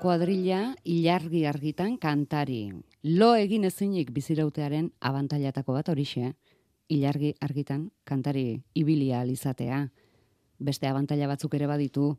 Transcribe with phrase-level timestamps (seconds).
[0.00, 2.70] kuadrilla ilargi argitan kantari.
[3.04, 6.30] Lo egin ezinik bizirautearen abantailatako bat horixe.
[6.88, 9.82] Ilargi argitan kantari ibilia alizatea.
[10.58, 12.14] Beste abantaila batzuk ere baditu.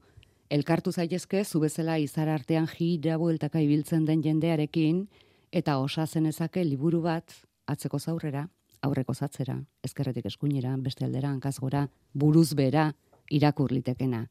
[0.50, 5.08] Elkartu zaitezke zu bezala izar artean jira bueltaka ibiltzen den jendearekin
[5.52, 7.34] eta osa zenezake liburu bat
[7.66, 8.48] atzeko zaurrera,
[8.82, 12.92] aurreko zatzera, ezkerretik eskuinera, beste aldera, hankazgora, buruz bera,
[13.30, 14.28] irakur litekena.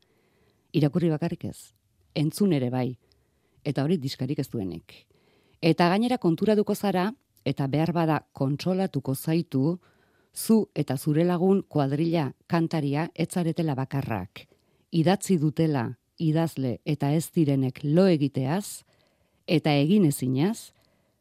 [0.73, 1.73] Irakurri bakarrik ez,
[2.15, 2.99] entzun ere bai,
[3.65, 5.07] eta hori diskarik ez duenik.
[5.61, 7.11] Eta gainera konturaduko zara,
[7.45, 9.79] eta behar bada kontsolatuko zaitu,
[10.35, 14.47] zu eta zure lagun kuadrilla kantaria etzaretela bakarrak.
[14.91, 18.85] Idatzi dutela idazle eta ez direnek lo egiteaz,
[19.47, 20.73] eta egin ezinaz,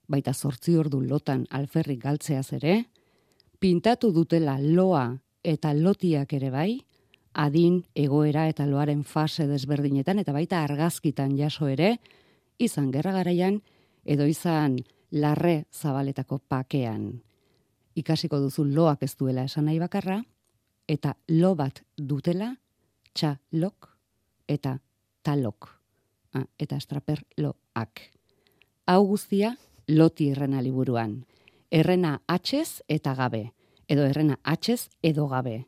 [0.07, 2.83] baita zortzi ordu lotan alferrik galtzeaz ere,
[3.59, 6.79] pintatu dutela loa eta lotiak ere bai,
[7.33, 11.97] adin, egoera eta loaren fase desberdinetan eta baita argazkitan jaso ere,
[12.59, 13.61] izan gerra garaian
[14.05, 14.77] edo izan
[15.11, 17.21] larre zabaletako pakean.
[17.95, 20.21] Ikasiko duzu loak ez duela esan nahi bakarra,
[20.87, 22.53] eta lo bat dutela,
[23.13, 23.89] txa lok
[24.47, 24.77] eta
[25.23, 25.69] talok.
[26.33, 28.01] Ah, eta estraper loak.
[28.85, 29.55] Hau guztia
[29.87, 31.23] loti errena liburuan.
[31.71, 33.51] Errena atxez eta gabe,
[33.87, 35.65] edo errena atxez edo gabe.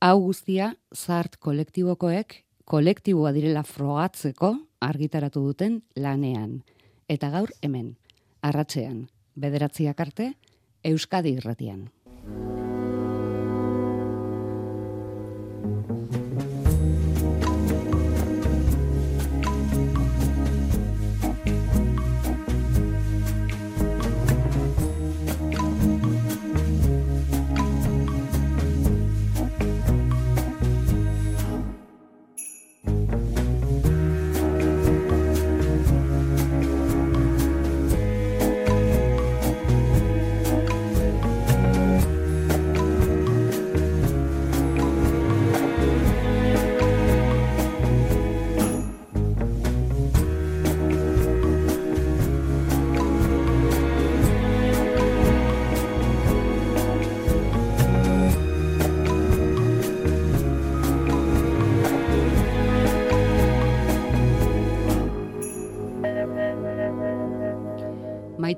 [0.00, 6.62] Hau guztia zart kolektibokoek kolektiboa direla frogatzeko argitaratu duten lanean.
[7.08, 7.96] Eta gaur hemen,
[8.42, 10.32] arratzean, bederatziak arte,
[10.84, 11.88] Euskadi irratian.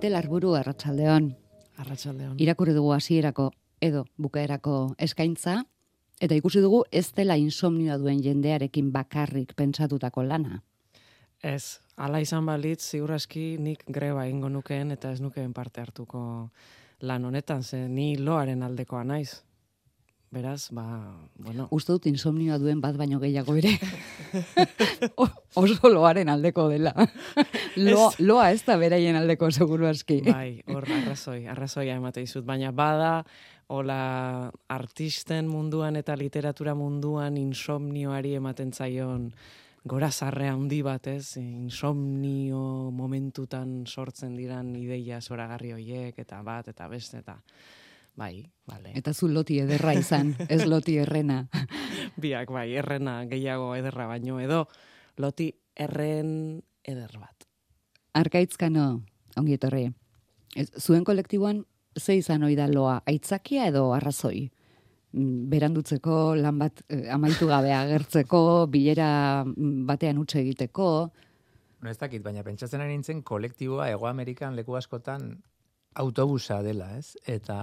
[0.00, 1.26] Maite Larburu arratsaldeon.
[1.76, 2.38] Arratsaldeon.
[2.40, 3.50] Irakurri dugu hasierako
[3.84, 5.58] edo bukaerako eskaintza
[6.24, 10.62] eta ikusi dugu ez dela insomnioa duen jendearekin bakarrik pentsatutako lana.
[11.44, 16.22] Ez, ala izan balitz, ziurraski nik greba ingo nukeen eta ez nukeen parte hartuko
[17.03, 19.42] lan honetan, ze ni loaren aldekoa naiz.
[20.30, 20.84] Beraz, ba,
[21.42, 23.72] bueno, Uste dut insomnioa duen bat baino gehiago ere.
[25.59, 26.92] Oso loaren aldeko dela.
[27.74, 30.21] Loa, loa ez da beraien aldeko seguru aski.
[30.28, 33.24] bai, hor arrazoi, arrazoia emate dizut, baina bada,
[33.74, 39.32] hola artisten munduan eta literatura munduan insomnioari ematen zaion
[39.82, 41.36] gora zarre handi bat, ez?
[41.42, 47.41] Insomnio momentutan sortzen diran ideia zoragarri hoiek eta bat eta beste eta
[48.20, 48.92] bai, vale.
[48.98, 51.42] Eta zu loti ederra izan, ez loti errena.
[52.20, 54.66] Biak bai, errena gehiago ederra baino edo
[55.20, 57.48] loti erren eder bat.
[58.20, 58.86] Arkaitzkano,
[59.40, 59.86] ongi etorri.
[60.56, 61.64] Ez, zuen kolektiboan
[61.98, 64.48] ze izan ohi da loa, aitzakia edo arrazoi?
[65.12, 69.10] Mm, Berandutzeko, lan bat eh, amaitu gabe agertzeko, bilera
[69.46, 70.90] mm, batean utxe egiteko,
[71.80, 75.30] No ez dakit, baina pentsatzen ari nintzen kolektiboa Ego Amerikan leku askotan
[75.95, 77.16] autobusa dela, ez?
[77.27, 77.57] Eta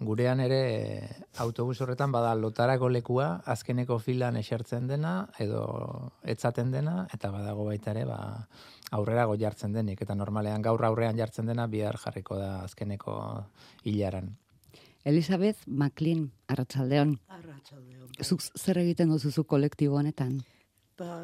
[0.00, 1.08] gurean ere
[1.44, 5.64] autobus horretan bada lotarako lekua azkeneko filan esertzen dena edo
[6.22, 8.18] etzaten dena eta badago baita ere ba
[8.92, 13.14] aurrerago jartzen denik eta normalean gaur aurrean jartzen dena bihar jarriko da azkeneko
[13.84, 14.36] hilaran.
[15.04, 17.16] Elizabeth McLean, arratsaldeon.
[17.28, 18.10] Arratsaldeon.
[18.22, 20.42] Zuk zer egiten duzuzu kolektibo honetan?
[20.98, 21.22] Ba,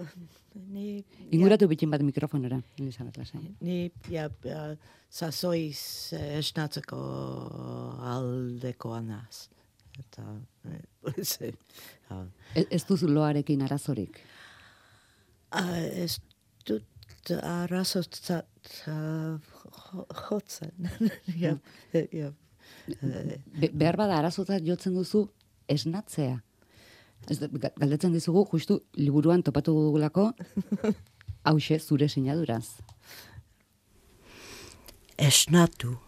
[0.73, 1.05] ni...
[1.35, 3.43] Inguratu bitin bat mikrofonera, Elisabet Lasai.
[3.65, 3.79] Ni,
[4.13, 4.65] ja, ja,
[5.11, 6.99] sasoiz eh, esnatzeko
[8.15, 9.49] aldekoa naz.
[9.99, 10.25] Eta,
[10.71, 11.53] eh, ze,
[12.09, 12.23] ja.
[12.55, 14.21] Ez, ez duzu loarekin arazorik.
[15.51, 16.19] Ah, ez
[16.69, 19.39] dut arazotzat uh,
[20.29, 20.91] jotzen.
[21.45, 21.57] ja,
[22.13, 22.33] ja.
[22.89, 25.27] Eh, Be, behar bada arazotzat jotzen duzu
[25.69, 26.39] esnatzea.
[27.27, 27.41] Ez,
[27.77, 30.31] galdetzen dizugu, justu liburuan topatu dugulako,
[31.49, 32.79] hause zure sinaduraz.
[35.19, 35.99] esnatu.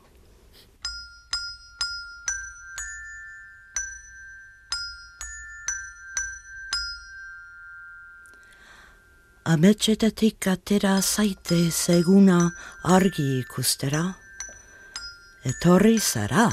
[9.45, 12.39] Ametsetatik atera zaite zeguna
[12.85, 14.05] argi ikustera.
[15.43, 16.47] Etorri zara,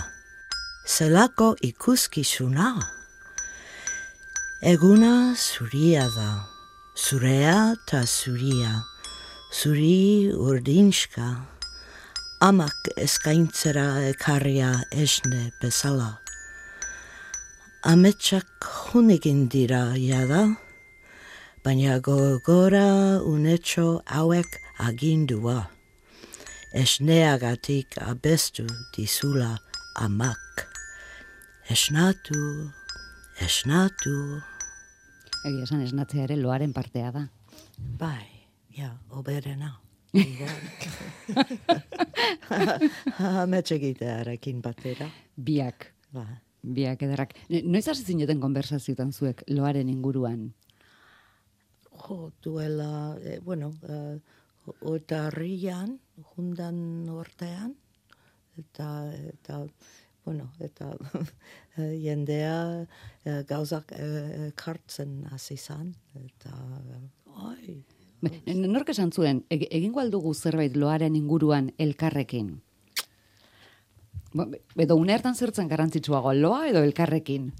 [0.88, 2.97] zelako ikuskizuna.
[4.62, 6.48] Eguna zuria da,
[6.96, 8.84] zurea ta zuria,
[9.54, 11.46] zuri urdinska.
[12.42, 16.18] Amak eskaintzera ekarria esne bezala.
[17.86, 18.50] Ametsak
[18.90, 20.58] hunegin dira jada,
[21.64, 25.70] baina gogora unetxo hauek agindua.
[26.74, 28.66] Esneagatik abestu
[28.98, 29.60] dizula
[30.02, 30.66] amak.
[31.70, 32.74] Esnatu,
[33.42, 34.42] esnatu,
[35.46, 37.28] Egia esan esnatzea ere loaren partea da.
[38.00, 38.26] bai,
[38.76, 39.80] ja, oberena.
[43.44, 45.08] Ametxegitearekin batera,
[45.38, 46.38] Biak, bai.
[46.64, 47.34] biak ederrak.
[47.50, 50.54] Ne- Noiz hasi zineten konversazioetan zuek loaren inguruan?
[52.08, 54.20] Jo, duela, eh, bueno, eh,
[54.82, 56.00] otarrian,
[56.36, 57.76] jundan ortean,
[58.58, 59.62] eta, eta,
[60.28, 60.90] bueno, eta
[61.80, 62.56] eh, jendea
[63.24, 66.52] eh, gauzak eh, kartzen hasi zan, eta,
[67.48, 67.78] ai,
[68.20, 72.56] Be- n- Nork esan zuen, eg- egingo aldugu zerbait loaren inguruan elkarrekin?
[74.34, 77.52] Be- Edo une hartan zertzen garrantzitsuago, loa edo elkarrekin?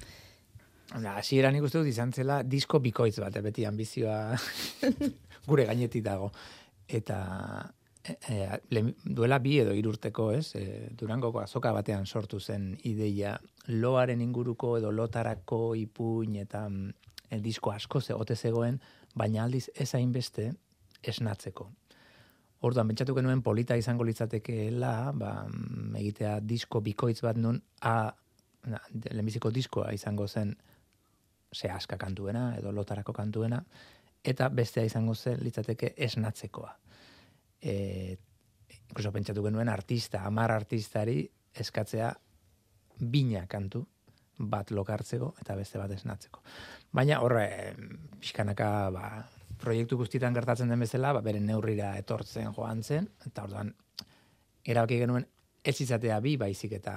[0.98, 4.36] Hora, hasieran ikuste dut izan zela disko bikoitz bat, beti ambizioa
[5.48, 6.32] gure gainetik dago.
[6.88, 7.18] Eta
[8.08, 13.40] e, e, lehen- duela bi edo irurteko, ez, e, Durangoko azoka batean sortu zen ideia
[13.68, 16.68] loaren inguruko edo lotarako ipuin eta
[17.30, 18.80] e, disko asko zegote zegoen,
[19.16, 20.52] baina aldiz ez hainbeste
[21.04, 21.70] esnatzeko.
[22.66, 28.10] Orduan, pentsatu genuen polita izango litzatekeela, ba, mm, egitea disko bikoitz bat nun, a,
[28.66, 28.80] na,
[29.12, 30.56] lehenbiziko diskoa izango zen
[31.54, 33.62] ze aska kantuena edo lotarako kantuena,
[34.24, 36.74] eta bestea izango zen litzateke esnatzekoa.
[37.62, 38.18] E,
[38.90, 41.24] incluso pentsatu genuen artista, amar artistari
[41.58, 42.12] eskatzea
[43.00, 43.86] bina kantu,
[44.38, 46.44] bat lokartzeko eta beste bat esnatzeko.
[46.94, 47.74] Baina horre,
[48.22, 49.08] pixkanaka, ba,
[49.58, 53.74] proiektu guztietan gertatzen den bezala, ba, beren neurrira etortzen joan zen, eta orduan,
[54.68, 55.26] erabaki genuen
[55.68, 56.96] ez izatea bi baizik eta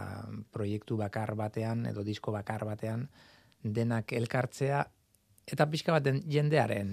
[0.55, 3.07] proiektu bakar batean edo disko bakar batean
[3.63, 4.85] denak elkartzea
[5.51, 6.91] eta pixka baten jendearen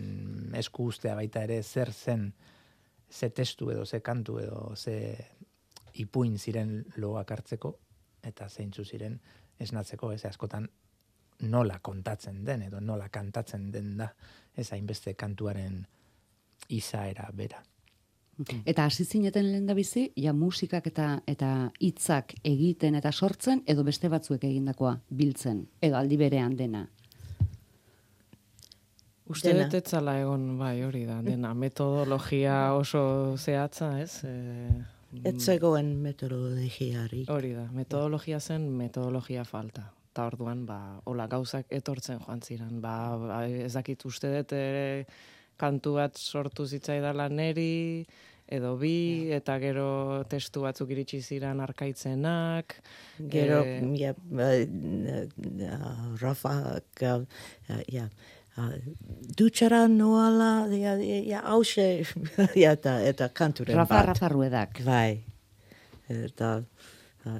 [0.57, 2.31] esku ustea baita ere zer zen
[3.09, 5.17] ze testu edo ze kantu edo ze
[5.93, 7.77] ipuin ziren loak hartzeko
[8.23, 9.19] eta zeintzu ziren
[9.59, 10.69] esnatzeko ez askotan
[11.39, 14.09] nola kontatzen den edo nola kantatzen den da
[14.55, 15.85] ez hainbeste kantuaren
[16.69, 17.63] izaera bera.
[18.65, 24.09] Eta hasi zineten lehen bizi, ja musikak eta eta hitzak egiten eta sortzen, edo beste
[24.13, 26.83] batzuek egindakoa biltzen, edo aldi berean dena.
[29.27, 34.21] Uste dut ez zala egon, bai, hori da, dena, metodologia oso zehatza, ez?
[34.23, 37.25] E, ez zegoen metodologiari.
[37.31, 39.89] Hori da, metodologia zen metodologia falta.
[40.11, 42.79] Eta orduan, ba, hola gauzak etortzen joan ziren.
[42.81, 44.87] Ba, ba, ez dakit uste dut ere
[45.59, 48.05] kantu bat sortu zitzaidala neri,
[48.47, 52.77] edo bi, eta gero testu batzuk iritsi ziren arkaitzenak.
[53.33, 58.07] Gero, Eh, ja, uh, Rafa, ja,
[59.37, 62.03] dutxara noala, ja, ja, hause,
[62.63, 64.05] ja, eta, eta kanturen Rafa, bat.
[64.13, 64.81] Rafa Ruedak.
[64.85, 65.23] Bai,
[66.09, 66.55] eta,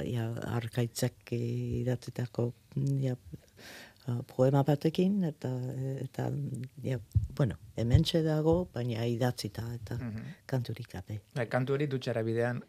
[0.06, 2.52] ja, arkaitzak idatzitako,
[3.02, 3.16] ja,
[4.36, 5.50] poema batekin, eta,
[6.04, 6.30] eta,
[6.86, 7.00] ja,
[7.36, 9.98] bueno, hementxe dago, baina idatzita, eta
[10.48, 11.20] kanturik gabe.
[11.36, 12.62] Bai, kantu hori dutxara bidean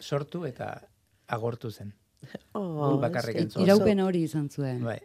[0.00, 0.74] sortu eta
[1.28, 1.94] agortu zen.
[2.58, 3.62] Oh, Gu bakarrik ez- entzun.
[3.62, 4.80] Iraupen hori izan zuen.
[4.82, 4.98] Bai.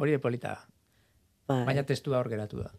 [0.00, 0.54] Hori polita.
[1.48, 1.64] Bai.
[1.66, 2.70] baina testua hor geratu da.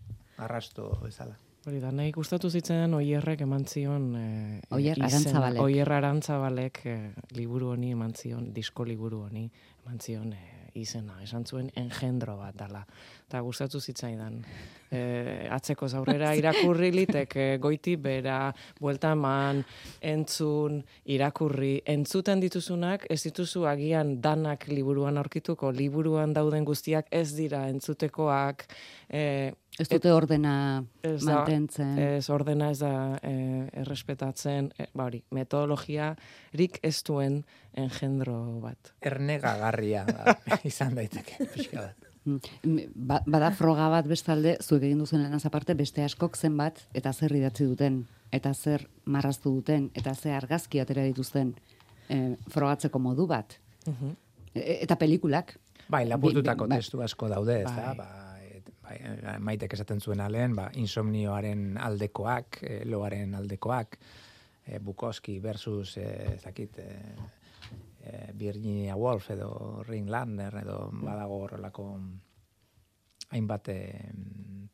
[0.44, 1.36] Arrasto bezala.
[1.64, 4.10] Hori da, nahi gustatu zitzen oierrek eman zion...
[4.20, 5.08] E, Oier izena.
[5.08, 5.62] Arantzabalek.
[5.64, 6.96] Oier Arantzabalek e,
[7.38, 9.46] liburu honi eman zion, disko liburu honi
[9.86, 12.84] eman zion e, izena, esan zuen engendro bat dala.
[13.28, 14.40] Eta gustatu zitzaidan.
[14.94, 15.00] E,
[15.54, 19.64] atzeko zaurrera irakurri litek e, goiti bera, buelta eman,
[20.02, 20.82] entzun,
[21.16, 28.68] irakurri, entzuten dituzunak, ez dituzu agian danak liburuan aurkituko, liburuan dauden guztiak ez dira entzutekoak,
[29.10, 29.24] e,
[29.80, 31.98] Ez dute ordena Ez da- mantentzen.
[31.98, 33.32] Ez ordena ez da e,
[33.82, 36.12] errespetatzen, e, ba hori, metodologia
[36.54, 37.40] rik ez duen
[37.74, 38.94] engendro bat.
[39.02, 40.36] Ernegagarria da,
[40.70, 42.10] izan daiteke, pixka bat.
[42.26, 47.12] Mm, Ba, bada froga bat bestalde, zuek egin duzen lanaz aparte, beste askok zenbat, eta
[47.12, 51.56] zer idatzi duten, eta zer marraztu duten, eta ze argazki atera dituzten
[52.10, 53.58] e, frogatzeko modu bat.
[53.88, 54.14] Mhm.
[54.54, 55.58] E, eta pelikulak.
[55.90, 56.78] Bai, lapurtutako bai.
[56.80, 57.90] testu asko daude, ez da?
[57.92, 57.96] Bai.
[57.98, 58.23] Ba, et,
[59.40, 63.98] maitek esaten zuen alen, ba, insomnioaren aldekoak, e, loaren aldekoak,
[64.66, 66.94] e, Bukowski versus, e, ez dakit, e,
[68.38, 71.86] Virginia Woolf edo Ring Lander edo badago horrelako
[73.32, 73.78] hainbat e,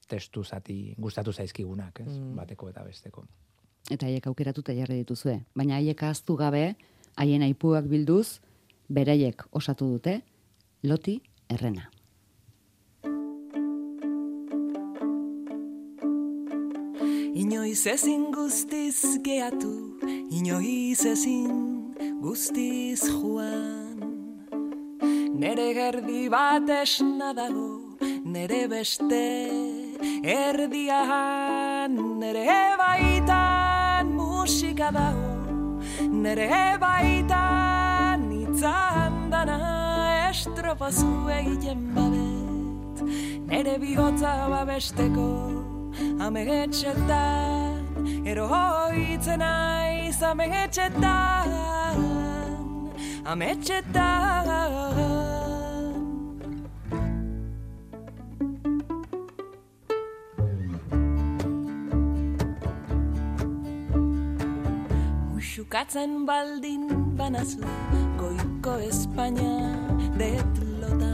[0.10, 2.12] testu zati gustatu zaizkigunak, ez?
[2.12, 2.36] Mm.
[2.40, 3.26] Bateko eta besteko.
[3.90, 5.40] eta haiek aukeratuta jarri dituzue.
[5.58, 6.76] Baina haiek ahaztu gabe,
[7.18, 8.40] haien aipuak bilduz,
[8.90, 10.20] beraiek osatu dute,
[10.84, 11.90] loti errena.
[17.40, 19.72] Inoiz ezin guztiz geatu,
[20.30, 24.02] inoiz ezin guztiz joan.
[25.40, 29.22] Nere gerdi bat esna dago, nere beste
[30.34, 35.80] erdian, nere baitan musika dago,
[36.12, 39.62] nere baitan itzan dana
[40.28, 43.08] estropazu egiten babet,
[43.48, 45.69] nere bihotza babesteko
[46.20, 47.86] amegetxetan,
[48.26, 51.50] eroitzen aiz amegetxetan,
[53.26, 54.30] ametxetan.
[65.34, 66.84] Muxukatzen baldin
[67.18, 67.62] banazu
[68.18, 69.76] goiko Espainia
[70.18, 71.12] detlota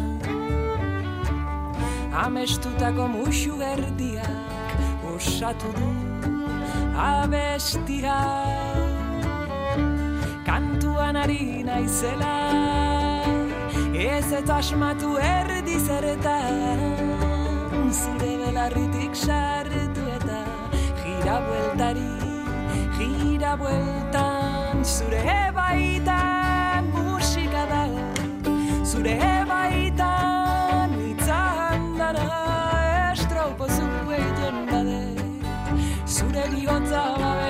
[2.25, 4.54] Amestutako muxu gerdiak
[5.15, 5.89] osatu du
[6.99, 8.19] abestia
[10.45, 12.35] Kantuan ari naizela
[13.93, 17.13] ez eta asmatu erdi zeretan
[18.01, 20.41] Zure belarritik sartu eta
[21.03, 22.11] gira bueltari
[22.97, 24.83] gira bueltan.
[24.83, 28.05] Zure baitan musika dago
[28.85, 29.34] zure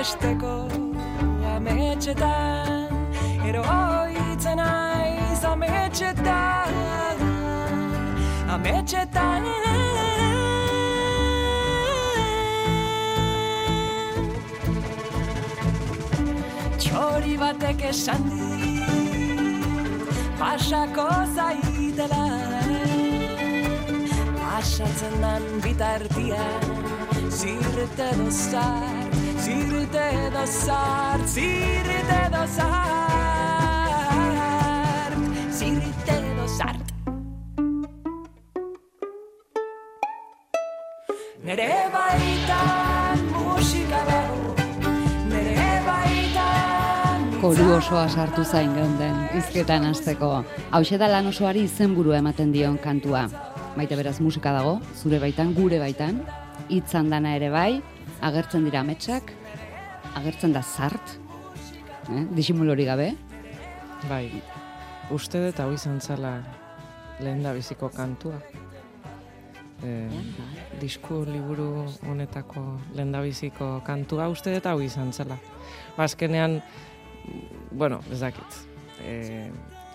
[0.06, 0.68] babesteko
[1.56, 2.90] ametxetan
[3.48, 7.22] eroitzen aiz ametxetan
[8.54, 9.48] ametxetan
[16.78, 18.86] Txori batek esan dit
[20.38, 22.26] Pasako zaitela
[24.38, 26.62] Pasatzen dan bitartian
[27.36, 28.95] Zirte dozart,
[29.46, 32.66] zirte dozart, zirte dozart
[35.58, 36.86] Zirte dozart
[41.46, 44.56] Nere baitan musika dago
[45.30, 50.42] Nere baitan Koru osoa sartu zain geunden, izketan hasteko.
[50.72, 53.28] Hau da lan osoari izenburua ematen dion kantua.
[53.76, 56.18] Maite beraz musika dago, zure baitan, gure baitan,
[56.68, 57.82] hitzan dana ere bai,
[58.22, 59.32] agertzen dira ametsak,
[60.16, 61.16] agertzen da zart,
[62.10, 62.24] eh?
[62.36, 63.14] disimulori gabe,
[64.04, 64.28] Bai,
[65.10, 66.36] uste dut hau izan zala
[67.24, 68.36] lehen da biziko kantua.
[69.82, 69.92] E,
[70.80, 72.62] disku liburu honetako
[72.94, 75.38] lehen biziko kantua uste dut hau izan zela.
[75.96, 76.60] Bazkenean,
[77.72, 78.60] bueno, ez dakit.
[79.00, 79.48] E,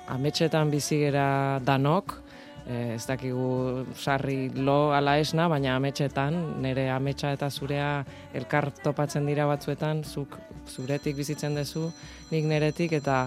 [0.10, 2.18] ametxetan bizi gera danok,
[2.66, 8.04] e, ez dakigu sarri lo ala esna, baina ametxetan, nire ametsa eta zurea
[8.38, 10.38] elkar topatzen dira batzuetan, zuk
[10.70, 11.90] zuretik bizitzen duzu,
[12.32, 13.26] nik neretik, eta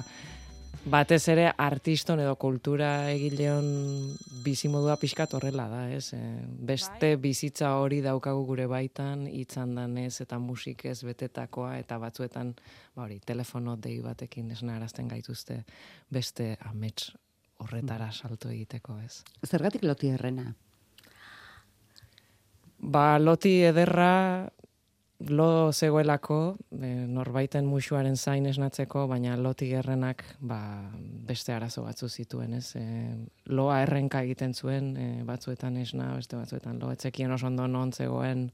[0.84, 3.66] batez ere artiston edo kultura egileon
[4.44, 6.12] bizimodua pixkat horrela da, ez?
[6.16, 6.20] E,
[6.70, 12.54] beste bizitza hori daukagu gure baitan, hitzan danez eta musikez betetakoa, eta batzuetan,
[12.94, 15.62] ba hori, telefono dei batekin esnarazten gaituzte
[16.12, 17.14] beste amets
[17.64, 19.22] horretara salto egiteko, ez?
[19.46, 20.52] zergatik loti errena.
[22.84, 24.50] Ba, loti ederra
[25.28, 30.58] lo zegoelako, e, norbaiten musuaren zain esnatzeko, baina loti errenak ba,
[31.28, 32.74] beste arazo batzu zituen, ez?
[32.76, 32.84] E,
[33.46, 38.50] loa errenka egiten zuen, e, batzuetan esna, beste batzuetan lo, etzekien oso ondo non zegoen,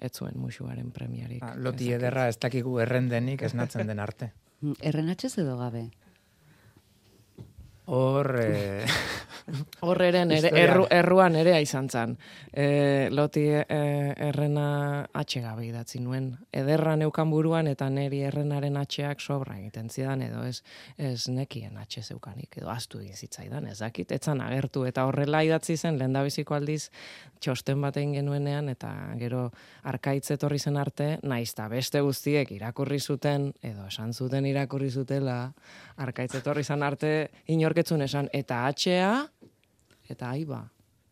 [0.00, 1.42] ez zuen musuaren premiarik.
[1.44, 4.32] Ah, loti ederra ez dakigu errendenik esnatzen den arte.
[4.90, 5.88] Errenatxez edo gabe?
[7.86, 8.86] Hor, eh,
[9.80, 10.22] Hor ere,
[10.60, 12.14] erru, erruan ere izan zan.
[12.52, 13.64] E, loti e,
[14.28, 16.30] errena atxegabe idatzi nuen.
[16.52, 20.60] Ederra neukan buruan eta neri errenaren atxeak sobra egiten zidan edo ez,
[20.98, 24.12] ez nekien atxe zeukanik edo astu egin zitzaidan ez dakit.
[24.12, 26.90] Etzan agertu eta horrela idatzi zen lehendabiziko aldiz
[27.40, 29.46] txosten bat egin genuenean eta gero
[29.88, 35.38] arkaitz etorri zen arte, naiz eta beste guztiek irakurri zuten edo esan zuten irakurri zutela
[35.96, 37.30] arkaitz etorri zen arte
[37.80, 39.26] inorketzun esan eta atxea
[40.10, 40.68] eta aiba.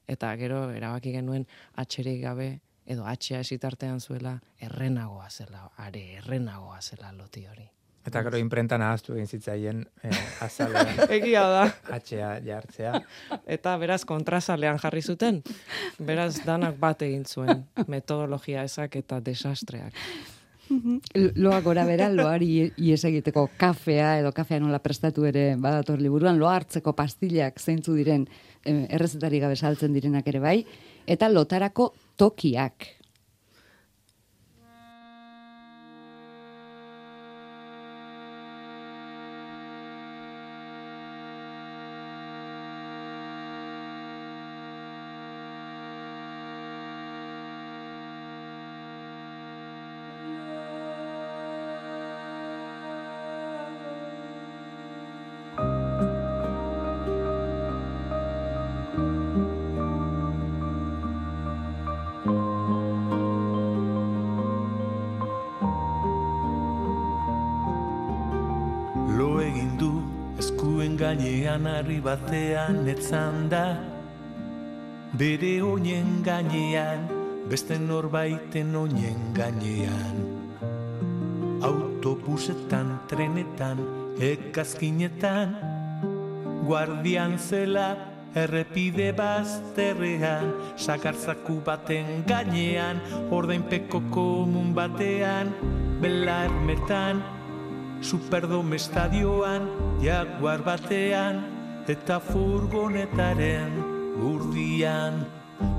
[0.09, 1.47] Eta gero erabaki genuen
[1.77, 7.69] atxerik gabe edo atxea esitartean zuela errenagoa zela, are errenagoa zela loti hori.
[8.09, 10.11] eta gero imprentan ahaztu egin zitzaien eh,
[10.41, 11.65] azalean Egia da.
[11.93, 13.01] atxea jartzea.
[13.47, 15.43] Eta beraz kontrasalean jarri zuten.
[15.99, 19.93] Beraz danak bat egin zuen metodologia ezak eta desastreak.
[21.37, 26.57] Loa gora bera, loari ies egiteko kafea edo kafea nola prestatu ere badator liburuan, loa
[26.59, 28.27] hartzeko pastillak zeintzu diren
[28.65, 30.59] errezetari gabe saltzen direnak ere bai,
[31.07, 32.98] eta lotarako tokiak.
[71.67, 73.79] Harri batean etzan da.
[75.19, 77.09] Bere oinen gainean,
[77.49, 80.21] beste norbaiten oinen gainean.
[81.63, 83.83] Autobusetan, trenetan,
[84.21, 85.57] ekazkinetan
[86.69, 87.97] Guardian zela
[88.37, 90.53] errepide bazterrean.
[90.77, 93.01] Sakartzaku baten gainean,
[93.33, 95.55] ordainpeko komun batean
[96.03, 97.23] Belarmetan,
[98.01, 99.65] Superdome estadioan,
[100.01, 101.41] jaguar batean,
[101.91, 103.75] eta furgonetaren
[104.21, 105.25] gurdian,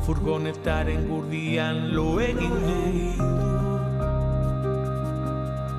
[0.03, 3.27] furgonetaren gurdian lo egin du.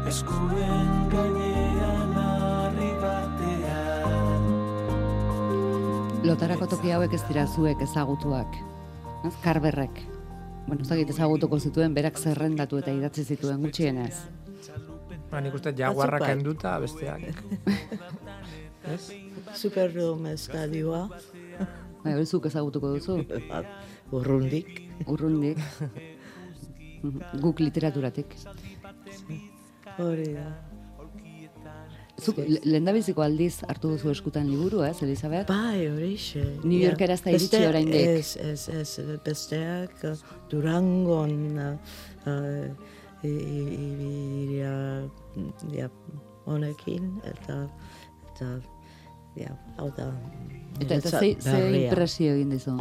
[0.09, 4.49] Eskuen gainean harri batean.
[6.25, 8.57] Lotarako toki hauek ez dira zuek ezagutuak.
[9.29, 10.05] Ez, Karberrek.
[10.67, 14.40] Bueno, ez ezagutuko zituen, berak zerrendatu eta idatzi zituen gutxienez.
[15.31, 16.29] Ba, nik uste jaguarrak bai.
[16.35, 17.21] kenduta besteak.
[18.95, 19.11] Ez?
[19.55, 21.05] Superdome estadioa,
[22.01, 23.19] Bai, hori zuk ezagutuko duzu,
[24.17, 24.71] urrundik.
[25.07, 25.59] urrundik.
[27.45, 28.35] Guk literaturatik.
[30.01, 30.47] Hori da.
[32.21, 35.47] Zuk le- lehendabiziko aldiz hartu duzu eskutan liburu, ez, Elizabeth?
[35.49, 36.43] Bai, horixe.
[36.65, 36.81] New.
[36.83, 38.09] Yorkera ez da iritsi Beste- oraindik.
[38.19, 38.91] Ez, ez, ez,
[39.25, 40.17] besteak uh,
[40.53, 41.71] Durangon uh,
[43.23, 44.73] i- i- ibiria
[45.77, 45.89] ja,
[46.47, 47.57] honekin, eta,
[48.33, 48.49] eta,
[49.37, 50.09] ja, hau da.
[50.81, 52.79] Eta, eta ze, ze impresio egin dizu?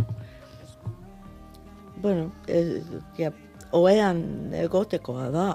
[2.01, 2.81] Bueno, eh,
[3.19, 3.31] ja,
[3.75, 4.23] oean
[4.55, 5.47] egotekoa da.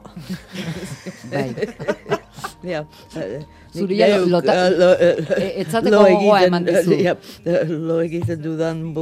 [1.32, 1.48] Bai.
[2.74, 2.84] ja,
[3.16, 3.40] eh,
[3.74, 6.98] Zuri ja lota- lo, eh, E- etzateko lo gogoa eman dizu.
[7.02, 7.16] Ja,
[7.68, 8.92] lo egiten dudan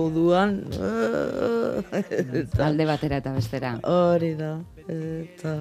[1.93, 3.75] eta Alde batera eta bestera.
[3.83, 4.55] Hori da,
[4.89, 5.61] eta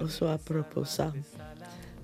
[0.00, 1.12] oso aproposa.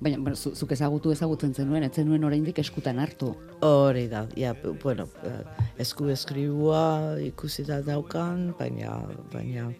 [0.01, 3.33] Baina, bueno, zu, zuk ezagutu ezagutzen zenuen, ez zenuen oraindik eskutan hartu.
[3.67, 5.41] Hori da, ja, bueno, eh,
[5.83, 9.01] esku eskribua ikusi da daukan, baina,
[9.33, 9.73] baina,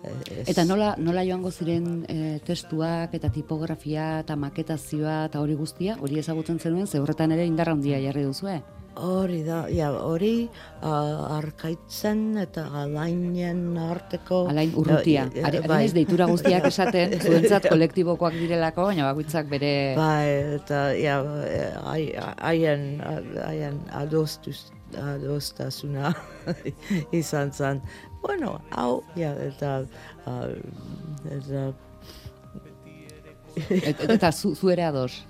[0.00, 0.46] eh, ez.
[0.54, 6.24] Eta nola, nola joango ziren e, testuak eta tipografia eta maketazioa eta hori guztia, hori
[6.24, 8.62] ezagutzen zenuen, ze horretan ere indarra handia jarri duzue.
[8.96, 10.88] Hori da, ja, hori uh,
[11.36, 14.46] arkaitzen eta alainen arteko...
[14.48, 15.26] Alain urrutia.
[15.34, 15.82] Eh, eh, Are, bai.
[15.92, 19.72] Deitura guztiak esaten, zuentzat kolektibokoak direlako, baina bakoitzak bere...
[19.98, 21.18] Bai, eta ja,
[21.92, 22.86] hai- haien
[23.44, 26.14] haien adostuz adostasuna
[27.20, 27.82] izan zen.
[28.22, 29.80] Bueno, hau, ja, eta,
[30.24, 30.54] uh,
[31.36, 31.68] eta
[33.56, 35.24] Et, et- eta zu, zu ere ados.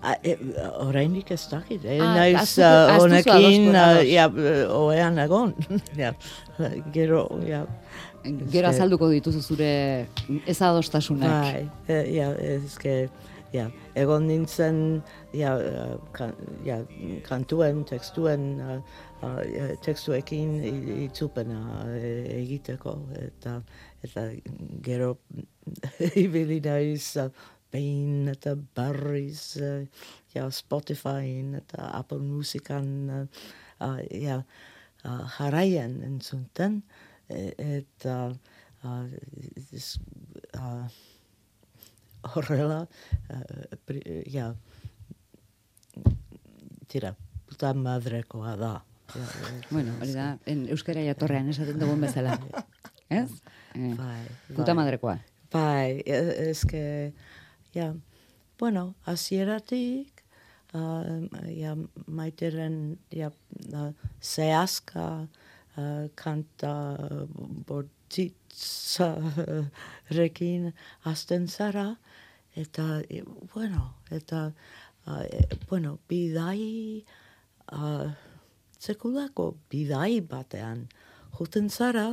[0.00, 0.36] A, e,
[0.80, 1.98] Oraindik ez dakit, eh?
[2.00, 4.28] Ah, naiz astuzu honekin, uh, ja,
[4.72, 5.52] oean egon.
[6.02, 6.14] ja,
[6.94, 7.66] gero, ja,
[8.22, 10.06] Gero azalduko dituzu zure
[10.48, 11.30] ezadostasunak.
[11.30, 13.08] bai, e, ja, ezke,
[13.52, 15.00] ja, egon nintzen,
[15.36, 15.54] ja,
[16.16, 16.34] kan,
[16.66, 16.80] ja,
[17.24, 18.76] kantuen, tekstuen, uh,
[19.22, 20.58] uh, ja, tekstuekin
[21.06, 21.60] itzupena
[21.96, 23.56] eh, egiteko, eta,
[24.04, 24.28] eta
[24.84, 25.14] gero
[26.24, 27.16] ibili naiz
[27.70, 29.86] uh, behin eta barriz, uh,
[30.34, 33.26] ja, Spotifyn eta Apple Musican, uh,
[33.80, 34.42] uh, ja,
[35.04, 36.82] uh, jarraian entzunten,
[37.28, 38.32] e- eta
[38.84, 39.06] uh,
[39.72, 39.98] ez-
[40.58, 40.86] uh,
[42.34, 42.86] horrela,
[43.30, 44.54] uh, pri, ja,
[46.90, 47.14] tira,
[47.48, 48.74] puta madrekoa da.
[49.14, 49.24] Ja,
[49.70, 52.36] Bueno, hori da, en euskara jatorrean esaten dugun bezala.
[53.10, 53.30] Ez?
[53.74, 54.22] Eh, bai,
[54.54, 54.76] puta bai.
[54.84, 55.16] madrekoa.
[55.50, 57.12] Bai, e- ez que,
[57.74, 57.94] ja,
[58.58, 60.24] bueno, hasieratik,
[60.74, 63.30] uh, ja, maiteren, ja,
[63.72, 65.06] uh, zehazka
[65.76, 66.74] uh, kanta
[67.66, 69.14] bortitza
[70.10, 70.72] rekin
[71.06, 71.96] hasten zara,
[72.56, 73.22] eta, e,
[73.54, 74.52] bueno, eta,
[75.06, 77.04] uh, e, bueno, bidai,
[77.72, 78.10] uh,
[78.78, 80.88] sekulako bidai batean,
[81.38, 82.08] juten zara,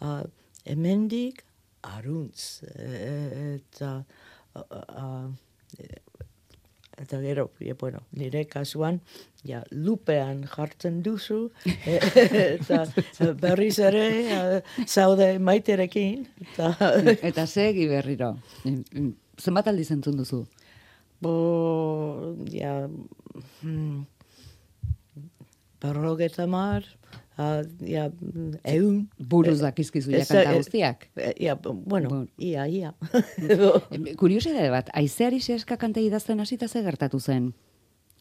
[0.00, 0.22] uh,
[0.66, 1.44] hemendik
[1.86, 4.34] aruntz, e, eta, uh,
[4.70, 5.28] uh,
[6.96, 9.02] eta gero, e, bueno, nire kasuan,
[9.44, 11.98] ja, lupean jartzen duzu, e,
[12.56, 12.84] eta
[13.40, 16.72] berriz ere, zaude maiterekin, eta,
[17.20, 18.36] Eta segi berriro.
[19.36, 20.46] Zenbat aldiz entzun duzu?
[21.20, 22.88] bo, ja,
[23.62, 24.04] hmm,
[25.80, 26.84] berrogeta mar,
[27.38, 28.10] uh, ja,
[28.64, 29.08] eun.
[29.18, 31.08] Buruz dakizkizu ja kanta eh, guztiak.
[31.16, 32.26] Eh, Ja, bueno, Bueno.
[32.38, 32.94] ia, ia.
[33.90, 37.52] Em, Kuriosidade bat, aizeari seska kanta idazten hasita ze gertatu zen?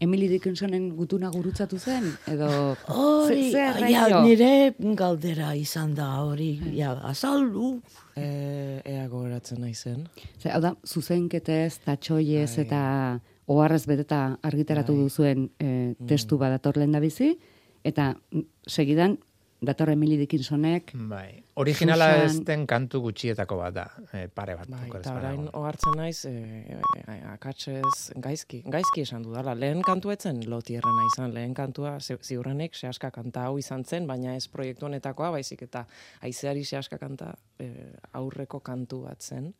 [0.02, 2.04] Emily Dickinsonen gutuna gurutzatu zen?
[2.28, 7.80] Edo Hori, ze, ze ja, nire galdera izan da hori, ja, azaldu.
[8.16, 10.02] E, ea gogoratzen naizen.
[10.42, 12.66] Ze, hau da, zuzenketez, tatxoiez Bai.
[12.66, 12.82] eta
[13.48, 15.04] oharrez beteta argitaratu Bai.
[15.08, 15.70] duzuen e,
[16.10, 17.38] testu badator lehen da bizi,
[17.86, 19.20] eta mm, segidan
[19.66, 21.42] dator Emily Dickinsonek Bai.
[21.58, 24.68] Originala Susan- ez den kantu gutxietako bat da, eh, pare bat.
[24.70, 26.34] Bai, eta orain ohartzen naiz, e,
[27.08, 29.56] e, akatsez, gaizki, gaizki esan dudala.
[29.56, 34.48] Lehen kantuetzen lotierrena izan, lehen kantua zi- ziurrenik sehaska kanta hau izan zen, baina ez
[34.52, 35.86] proiektu honetakoa, baizik eta
[36.22, 37.72] aizeari sehaska kanta e,
[38.14, 39.54] aurreko kantu bat zen.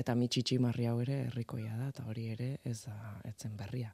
[0.00, 2.94] Eta mitxitxi marri hau ere herrikoia da, eta hori ere ez da
[3.28, 3.90] etzen berria.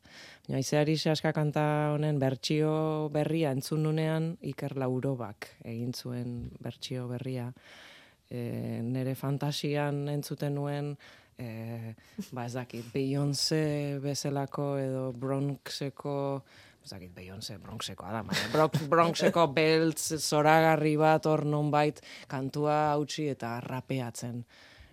[0.47, 1.65] Baina aizeari sehaska kanta
[1.97, 2.71] honen bertsio
[3.15, 7.49] berria entzun nunean Iker Laurobak egin zuen bertsio berria
[8.31, 10.95] e, nere fantasian entzuten nuen
[11.39, 11.95] e,
[12.33, 16.17] ba ez dakit Beyoncé bezalako edo Bronxeko
[16.85, 21.99] ez dakit Beyoncé Bronxekoa da, baina Bronx, Bronxeko beltz zoragarri bat hor nonbait
[22.31, 24.45] kantua hautsi eta rapeatzen.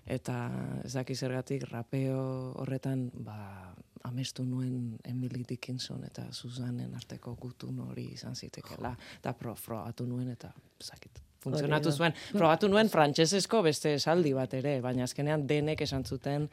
[0.06, 0.36] Eta
[0.84, 2.20] ez dakit zergatik rapeo
[2.60, 8.92] horretan ba amestu nuen Emily Dickinson eta Susanen arteko gutun hori izan zitekela.
[9.20, 12.16] Eta pro, frogatu nuen eta ez dakit funtzionatu zuen.
[12.34, 16.50] Probatu nuen frantsesezko beste esaldi bat ere, baina azkenean denek esan zuten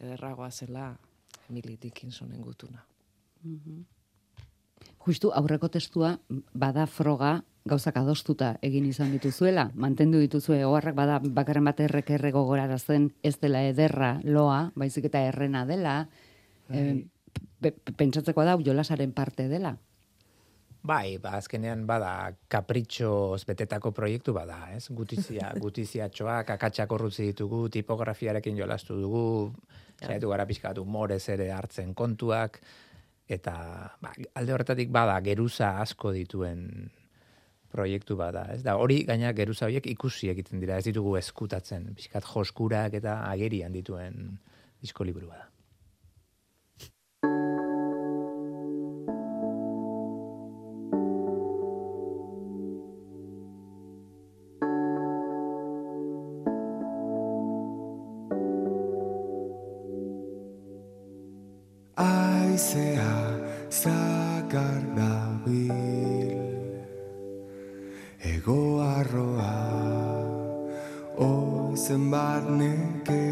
[0.00, 0.92] ederragoa zela
[1.48, 2.84] Emily Dickinsonen gutuna.
[5.02, 6.14] Justu aurreko testua
[6.54, 12.32] bada froga gauzak adostuta egin izan dituzuela, mantendu dituzue oharrak bada bakarren bat errek erre
[12.34, 16.08] gogorarazten ez dela ederra loa, baizik eta errena dela,
[16.70, 17.04] e,
[17.60, 19.76] pe- pe- pentsatzeko da jolasaren parte dela.
[20.82, 24.88] Bai, ba, azkenean bada kapritxoz betetako proiektu bada, ez?
[24.90, 29.52] Gutizia, gutizia txoak, akatsak horrutzi ditugu, tipografiarekin jolastu dugu,
[30.02, 32.58] saiatu gara pixka bat humorez ere hartzen kontuak,
[33.30, 33.54] eta
[34.02, 36.90] ba, alde horretatik bada geruza asko dituen
[37.72, 38.60] proiektu bada, ez?
[38.66, 43.72] Da hori gaina geruza horiek ikusi egiten dira, ez ditugu eskutatzen, pixkat joskurak eta agerian
[43.72, 44.36] dituen
[44.82, 45.48] disko liburua da.
[62.02, 63.12] Aizea
[63.70, 66.51] zakar dabil
[68.42, 69.54] Ego arroa
[71.16, 73.22] Oizen barneke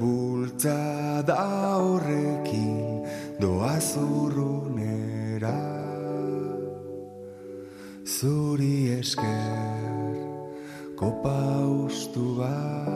[0.00, 1.36] Bultzada
[1.76, 3.04] horrekin
[3.38, 5.60] Doa zurrunera.
[8.16, 10.16] Zuri esker
[10.96, 11.36] Kopa
[11.84, 12.93] ustu bat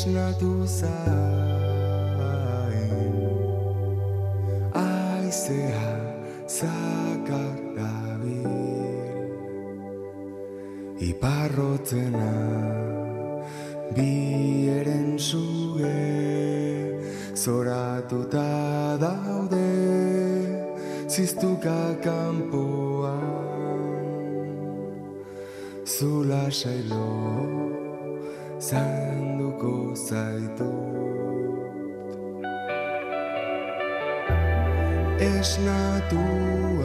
[0.00, 0.96] esnatu zain
[4.82, 5.88] aizea
[6.48, 8.46] zakar dabil
[11.08, 12.32] iparrotzena
[13.96, 16.00] bieren suge
[17.42, 18.48] zoratuta
[19.04, 19.68] daude
[21.12, 23.28] ziztuka kanpoan.
[25.84, 27.29] Zula sailo
[30.60, 30.68] zaitu
[35.18, 36.22] esnatu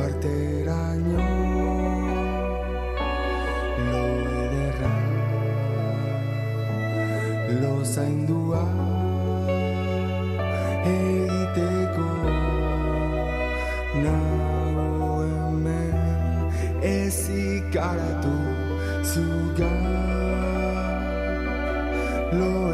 [0.06, 1.28] arteraino
[3.92, 4.06] lo
[4.44, 4.96] ederra
[7.62, 8.66] lo zaindua
[10.96, 12.10] egiteko.
[14.04, 15.96] Nago hemen
[16.82, 18.36] ez ikaratu
[19.12, 19.74] zuga
[22.38, 22.65] lo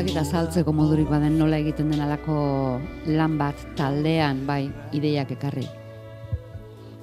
[0.00, 2.34] dakit azaltzeko modurik baden nola egiten den alako
[3.04, 5.66] lan bat taldean, bai, ideiak ekarri.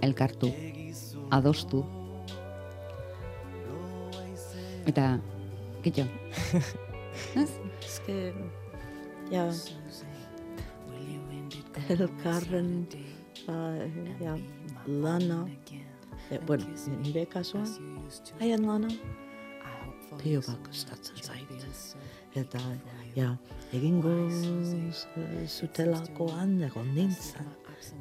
[0.01, 0.49] Elkartu,
[1.37, 1.83] adostu.
[4.89, 5.05] Eta,
[5.83, 6.07] kitxo.
[7.43, 7.51] Ez?
[7.85, 8.17] Es que,
[9.29, 9.45] ja,
[11.93, 12.71] elkarren,
[13.45, 13.85] uh,
[14.23, 14.33] ja,
[14.87, 15.43] lana,
[16.31, 16.65] eh, bueno,
[17.03, 17.69] nire kasuan,
[18.41, 18.89] haien lana,
[20.17, 21.86] pio bat gustatzen zait.
[22.37, 22.59] Eta,
[23.15, 23.31] ja,
[23.73, 24.11] egingo
[25.47, 27.47] zutelakoan egon nintzen.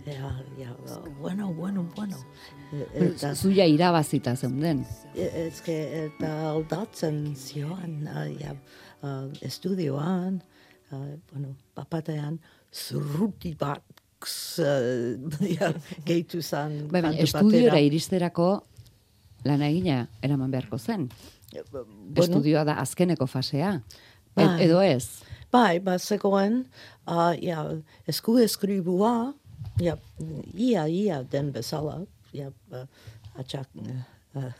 [0.06, 0.72] Ja, ja,
[1.20, 2.16] bueno, bueno, bueno.
[2.72, 4.84] E- Eta, Zuia irabazita zeunden.
[5.14, 8.08] Ez que eta aldatzen zioan,
[8.40, 8.54] ja,
[9.44, 10.40] estudioan,
[10.90, 12.40] bueno, papatean,
[12.72, 13.84] zurruti bat
[15.56, 15.72] ja,
[16.06, 16.40] gehitu.
[16.40, 18.50] Bai, baina, kantu estudiora iristerako
[19.46, 21.08] lan egina eraman beharko zen.
[21.72, 23.80] Bueno, Estudioa da azkeneko fasea.
[24.36, 24.64] Bai.
[24.64, 25.22] edo ez.
[25.52, 26.64] Bai, ba, zegoen,
[27.08, 27.62] uh, ja,
[28.10, 29.32] esku eskribua,
[29.80, 29.96] ja,
[30.52, 32.02] ia, ia den bezala,
[32.36, 32.82] ja, uh,
[33.40, 33.70] atxak,
[34.36, 34.50] uh,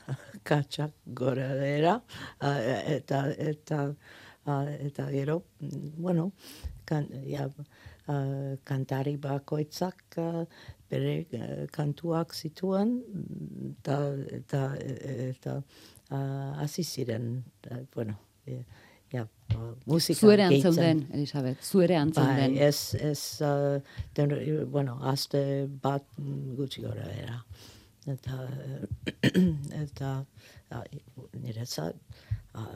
[0.47, 1.99] katxak gora dera,
[2.41, 2.55] uh,
[2.95, 3.83] eta, eta,
[4.47, 5.43] uh, eta gero,
[5.99, 6.31] bueno,
[6.89, 10.47] kan, ja, uh, kantari bakoitzak uh,
[10.89, 12.97] bere uh, kantuak zituen,
[13.75, 14.01] eta,
[14.41, 14.65] eta,
[15.29, 18.63] eta uh, hasi ziren, uh, bueno, uh,
[19.85, 20.67] musika Zuere gehitzen.
[20.71, 22.57] antzeunden, Elisabet, zuere Bai, antzeunden.
[22.57, 23.79] ez, ez, uh,
[24.15, 24.33] den,
[24.71, 26.05] bueno, azte bat
[26.57, 27.39] gutxi gora era.
[28.07, 28.41] Eta,
[29.23, 29.31] eh,
[29.85, 30.11] eta,
[30.71, 30.83] uh,
[31.41, 31.95] niretzat,
[32.55, 32.67] uh,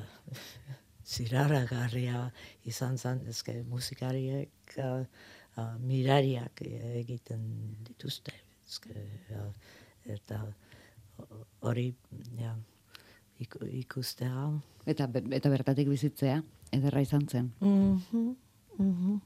[1.06, 2.32] ziraragarria
[2.68, 5.04] izan zen, ezke musikariek uh,
[5.58, 7.46] uh, mirariak egiten
[7.88, 8.34] dituzte.
[8.68, 9.48] Ezke, uh,
[10.08, 10.44] eta
[11.68, 11.92] hori,
[12.40, 12.56] ja,
[13.44, 14.52] iku, ikustea,
[14.90, 15.06] Eta,
[15.38, 16.40] eta bertatik bizitzea,
[16.72, 17.52] ederra izan zen.
[17.60, 18.36] Mhm,
[18.78, 19.20] mhm.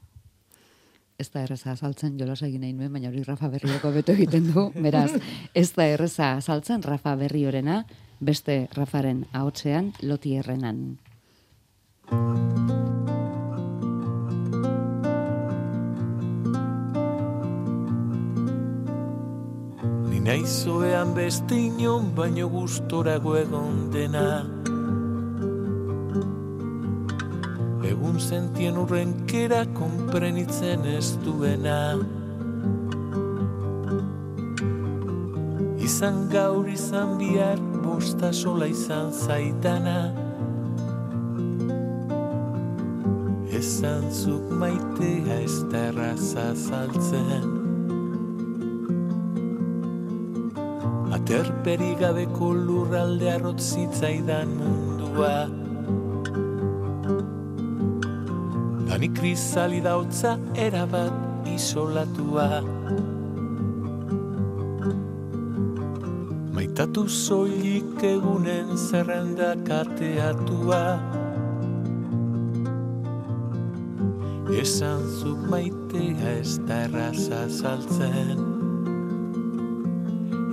[1.18, 4.66] ez da erreza azaltzen, jolas egin nahi nuen, baina hori Rafa Berrioko beto egiten du,
[4.86, 5.14] beraz,
[5.54, 7.84] ez da erreza azaltzen Rafa Berriorena,
[8.20, 10.98] beste Rafaren ahotsean loti errenan.
[20.10, 24.28] Ni naizoean beste inon baino gustorago egon dena
[28.16, 31.98] Egun sentien urrenkera konprenitzen ez duena.
[35.84, 39.98] Izan gaur izan bihar bosta sola izan zaitana
[43.52, 47.52] Esan zuk maitea ez da erraza saltzen.
[51.20, 55.65] Aterperi gabeko lurralde arrotzitzaidan mundua
[58.96, 62.62] Dani krisali dautza erabat isolatua.
[66.56, 70.80] Maitatu soilik egunen zerrenda kateatua
[74.64, 78.40] Esan zuk maitea ez da erraza saltzen.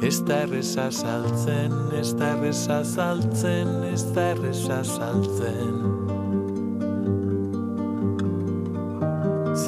[0.03, 6.02] Ez da erreza saltzen, ez da erreza saltzen, ez da erreza saltzen.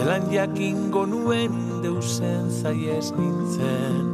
[0.05, 4.11] Zelan jakingo nuen deusen zaiez nintzen.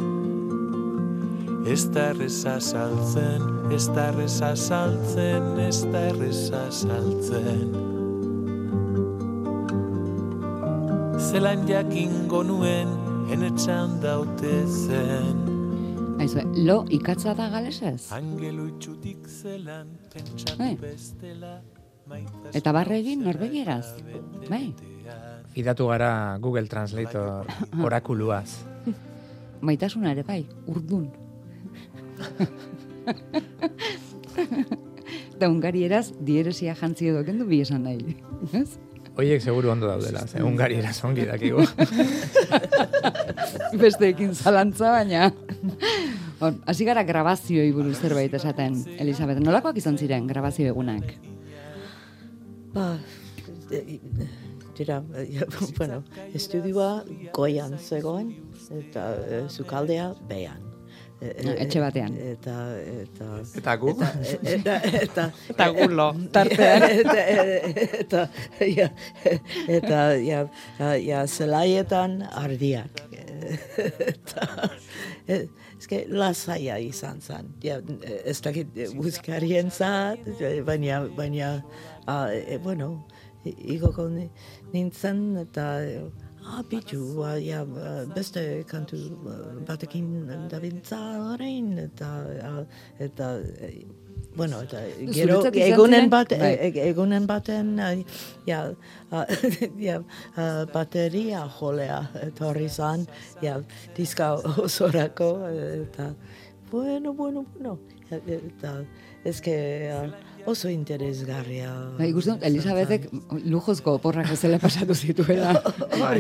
[1.67, 3.43] Ez da erreza saltzen,
[3.75, 7.75] ez da erreza saltzen, ez da erreza saltzen.
[11.27, 12.95] Zelan jakingo nuen
[13.35, 15.43] enetxan daute zen.
[16.23, 18.13] Aizue, lo ikatza da galesez?
[18.15, 20.71] Angelo itxutik zelan pentsatu Bai.
[20.87, 21.57] bestela
[22.55, 23.85] Eta barre egin norbegieraz?
[24.47, 24.71] Bai,
[25.55, 27.47] Idatu gara Google Translator
[27.85, 28.63] orakuluaz.
[29.61, 31.09] maitasuna ere bai, urdun.
[35.35, 38.15] Eta ungarieraz, dieresia jantzi edo kendu bi esan nahi.
[38.57, 38.79] Ez?
[39.19, 41.65] Hoiek seguru ondo daudela, ze Ungariera ongi dakigu.
[43.81, 45.31] Besteekin zalantza, baina...
[46.39, 49.37] Bon, hasi gara grabazioi buruz zerbait esaten, Elisabet.
[49.43, 51.11] Nolakoak izan ziren grabazio egunak?
[52.73, 52.95] Ba,
[54.77, 56.03] dira, ja, bueno,
[56.33, 57.03] estudioa
[57.33, 58.35] goian zegoen,
[58.81, 60.71] eta e, zukaldea behan.
[61.21, 62.15] E, e, Etxe batean.
[62.17, 63.25] Eta, eta,
[63.59, 63.91] Eta gu?
[63.93, 64.09] eta,
[64.49, 66.87] eta, eta, Eta gulo, tartean.
[66.97, 67.17] eta,
[67.99, 68.23] eta,
[68.65, 68.87] ja,
[69.67, 70.39] eta, ja,
[70.79, 73.03] ja, ja, zelaietan ardiak.
[74.07, 74.47] eta,
[75.27, 75.43] e,
[75.77, 77.53] eske, lasaia izan zen.
[77.61, 77.77] Ja,
[78.25, 80.25] ez dakit musikarien zat,
[80.65, 81.53] baina, baina,
[82.33, 82.95] e, bueno,
[83.45, 84.29] igoko ni-
[84.73, 85.65] nintzen, eta,
[86.69, 87.63] bitu, ah, ja,
[88.15, 88.97] beste kantu
[89.67, 90.99] batekin dabiltza
[91.33, 92.09] orain, eta,
[92.99, 93.39] eta,
[94.35, 94.81] bueno, eta
[95.13, 97.77] gero egunen bat, egunen baten,
[98.47, 98.61] ja,
[99.79, 99.99] ja,
[100.73, 103.05] bateria jolea etorri zan,
[103.41, 103.59] ja,
[103.97, 104.33] diska
[104.65, 106.13] osorako, eta,
[106.71, 107.77] bueno, bueno, bueno,
[108.11, 108.75] eta,
[109.25, 109.55] eske,
[109.93, 110.09] ah,
[110.49, 111.69] oso interesgarria.
[111.97, 113.07] Ba, ikusten dut, Elisabetek
[113.45, 115.53] lujozko oporrak ezela pasatu zituela.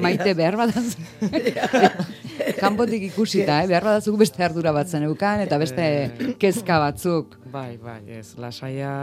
[0.03, 0.95] Maite behar badaz.
[2.61, 3.67] Kanpotik ikusita, eh?
[3.69, 5.85] behar badazuk beste ardura bat zeneukan, eta beste
[6.41, 7.37] kezka batzuk.
[7.51, 8.93] Bai, bai, ez, lasaia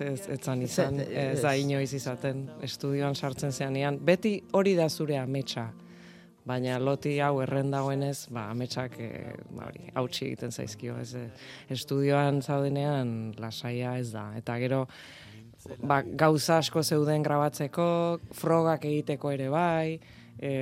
[0.00, 4.00] ez, etzan izan, ez da inoiz izaten, estudioan sartzen zeanean.
[4.04, 5.68] Beti hori da zure ametsa,
[6.50, 11.26] baina loti hau erren dagoenez, ba, ametsak, e, ba, hori, hautsi egiten zaizkio, ez, e,
[11.76, 14.30] estudioan zaudenean lasaia ez da.
[14.40, 14.84] Eta gero,
[15.82, 17.86] ba, gauza asko zeuden grabatzeko,
[18.36, 19.98] frogak egiteko ere bai,
[20.40, 20.52] e,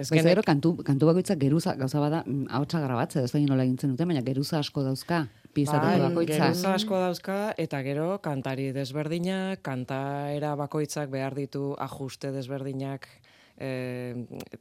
[0.00, 3.94] ez gero, kantu, kantu bakoitzak geruza, gauza bada, mm, ahotsa grabatze, ez da nola egintzen
[3.94, 6.42] dute, baina geruza asko dauzka, pizateko Bai, bakoitzak.
[6.42, 13.08] geruza asko dauzka, eta gero kantari desberdinak, kantaera bakoitzak behar ditu ajuste desberdinak,
[13.58, 14.14] e,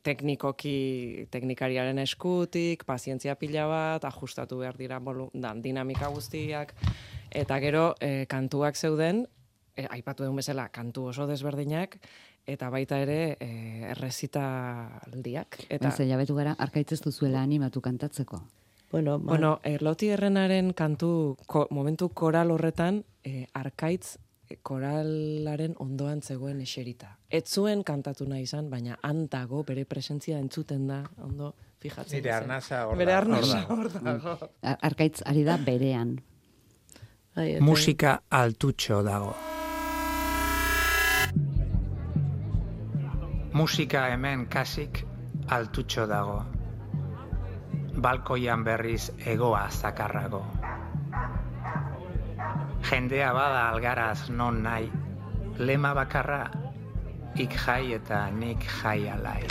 [0.06, 6.74] teknikoki teknikariaren eskutik, pazientzia pila bat, ajustatu behar dira bolu, dan, dinamika guztiak,
[7.32, 9.26] eta gero e, kantuak zeuden,
[9.76, 11.98] e, aipatu egun bezala, kantu oso desberdinak,
[12.46, 13.52] eta baita ere e,
[13.94, 15.64] errezitaldiak.
[15.70, 16.10] Eta, Eta...
[16.10, 18.42] jabetu gara, arkaitz ez duzuela animatu kantatzeko.
[18.94, 24.23] Bueno, ma, Bueno, Erloti Errenaren kantu, ko, momentu koral horretan, eh, arkaitz eh,
[24.62, 27.18] koralaren ondoan zegoen eserita.
[27.30, 32.18] Ez zuen kantatu nahi izan, baina antago bere presentzia entzuten da, ondo fijatzen.
[32.20, 32.44] Nire zen.
[32.44, 34.38] arnasa hor Bere da- arnasa hor hor dago.
[34.62, 36.22] Ar- Arkaitz ari da berean.
[37.36, 39.34] eta- Musika altutxo dago.
[43.54, 45.04] Musika hemen kasik
[45.48, 46.40] altutxo dago.
[48.02, 50.42] Balkoian berriz egoa zakarrago.
[52.84, 54.92] Jendea bada algaraz non nahi,
[55.58, 56.52] lema bakarra,
[57.36, 59.44] ik jai eta nik jai alai.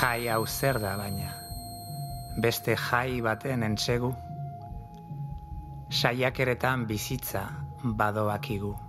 [0.00, 1.30] Jai hau zer da baina,
[2.42, 4.12] beste jai baten entsegu,
[5.90, 7.46] saiakeretan bizitza
[7.84, 8.87] badoakigu.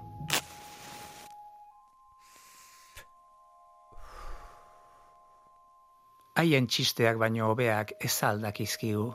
[6.39, 9.07] Haien txisteak baino hobeak ez aldakizkigu.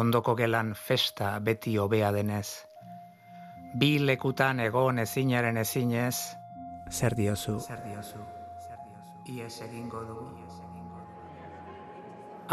[0.00, 2.46] Ondoko gelan festa beti hobea denez.
[3.82, 6.14] Bi lekutan egon ezinaren ezinez.
[6.90, 7.58] Zer diozu?
[7.60, 8.22] Zer diozu?
[9.34, 10.30] Ies egingo dugu.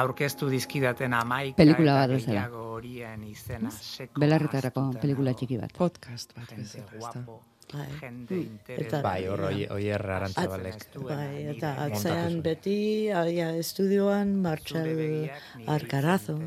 [0.04, 2.44] Aurkeztu dizkidaten amaika Pelikula bat bezala.
[2.74, 3.72] horien izena
[4.20, 5.80] Belarretarako pelikula txiki bat.
[5.80, 7.26] Podcast bat bezala,
[7.74, 7.88] Bai.
[8.02, 8.42] jende Hmm.
[8.42, 10.88] interes- Eta- Bai, hor oi- oier arantzabalek.
[11.08, 15.30] Bai, eta atzean beti, aia, estudioan, Martxal
[15.68, 16.40] Arkarazo.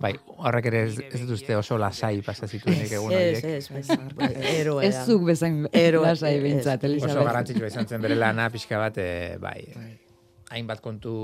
[0.00, 3.44] Bai, horrek ere ez, ez duzte oso lasai pasa zituenik egun Ez, horiek.
[3.44, 4.82] ez, ez, bai, eroa.
[4.84, 5.68] Ez zuk bezain
[6.02, 6.42] lasai ez.
[6.42, 7.16] bintzat, Oso Elisabeth.
[7.16, 9.62] Oso garrantzitsua izan zen bere lana, pixka bat, e, bai,
[10.50, 11.14] hainbat kontu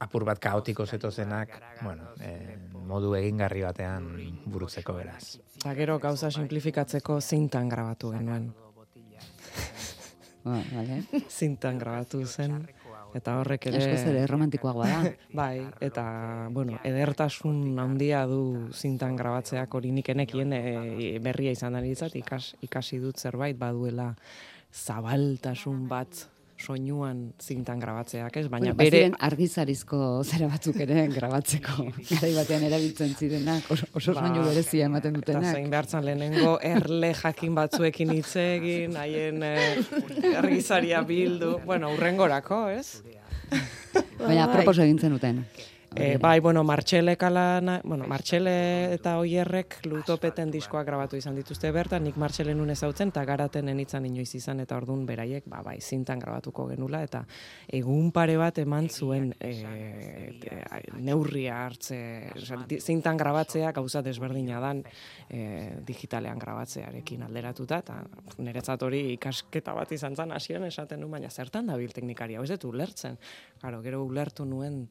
[0.00, 1.50] apur bat kaotiko zetozenak,
[1.82, 2.56] bueno, e,
[2.90, 4.10] modu egingarri batean
[4.50, 5.38] burutzeko beraz.
[5.60, 8.50] Eta gero gauza simplifikatzeko zintan grabatu genuen.
[10.44, 11.02] Ba, vale.
[11.38, 12.62] Zintan grabatu zen.
[13.14, 13.80] Eta horrek ere...
[13.82, 15.12] Eskoz ere romantikoagoa da.
[15.40, 16.04] Bai, eta,
[16.54, 20.62] bueno, edertasun handia du zintan grabatzeak hori nik enekien e,
[21.22, 24.14] berria izan da ikas, ikasi dut zerbait baduela
[24.70, 26.28] zabaltasun bat
[26.60, 28.46] soinuan zintan grabatzeak, ez?
[28.52, 29.12] Baina Bueno, bere...
[29.18, 31.86] argizarizko zera batzuk ere grabatzeko.
[32.10, 35.54] Garai batean erabiltzen zirenak, oso, oso Ba, soinu berezia ematen Eta dutenak.
[35.56, 43.00] zein behartzen lehenengo erle jakin batzuekin hitz egin, haien eh, argizaria bildu, bueno, urrengorako, ez?
[44.20, 44.54] Baina, Bai.
[44.58, 45.44] proposo egin zenuten.
[45.96, 52.04] E, bai, bueno, Martxele kalana, bueno, Martxele eta Oierrek lutopeten diskoak grabatu izan dituzte bertan,
[52.06, 56.22] nik Martxele nun ezautzen, eta garaten enitzan inoiz izan, eta ordun beraiek, ba, bai, zintan
[56.22, 57.24] grabatuko genula, eta
[57.66, 59.50] egun pare bat eman zuen e,
[61.02, 61.98] neurria hartze,
[62.78, 64.84] zintan grabatzea gauza desberdina dan
[65.26, 67.98] e, digitalean grabatzearekin alderatuta, eta
[68.38, 72.54] niretzat hori ikasketa bat izan zen hasieran esaten nuen, baina zertan dabil teknikari, hau ez
[72.54, 73.18] dut ulertzen.
[73.58, 74.84] Claro, gero ulertu nuen,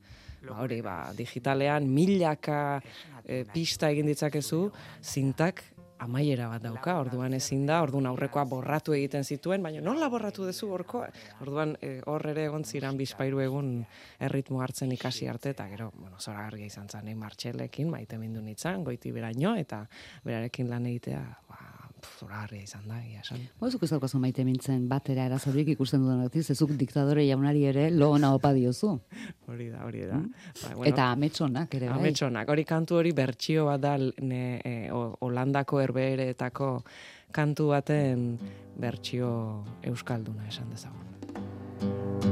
[0.47, 2.79] hori, ba, digitalean milaka
[3.25, 4.63] e, pista egin ditzakezu,
[5.03, 5.63] zintak
[5.99, 10.71] amaiera bat dauka, orduan ezin da, orduan aurrekoa borratu egiten zituen, baina nola borratu duzu
[10.71, 11.09] horkoa?
[11.43, 13.73] Orduan e, hor ere egon ziran bizpairu egun
[14.29, 18.41] erritmo hartzen ikasi arte, eta gero, bueno, zora garria izan zen, eh, Martxelekin, maite mindu
[18.45, 19.83] nitzan, goiti beraino, eta
[20.23, 21.59] berarekin lan egitea, ba,
[21.99, 23.41] pf, zora garria izan da, ia esan.
[23.61, 28.11] Mozuk ez daukazu maite mintzen batera erazorik ikusten dudan gatiz, ezuk diktadore jaunari ere lo
[28.15, 28.95] ona opa diozu.
[29.49, 30.19] Hori da, hori da.
[30.63, 30.85] Ba, Mm.
[30.87, 31.99] Eta ametsonak ere bai.
[31.99, 36.71] Ametsonak, hori kantu hori bertsio bat da ne, e, Holandako herbeeretako
[37.35, 38.25] kantu baten
[38.79, 39.31] bertsio
[39.91, 42.28] euskalduna esan dezagun.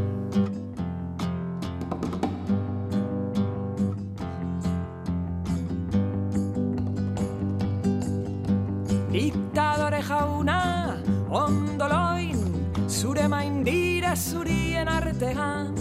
[9.18, 10.93] Diktadore jauna,
[11.34, 12.38] ondoloin,
[12.86, 15.74] zure main dira zurien artean,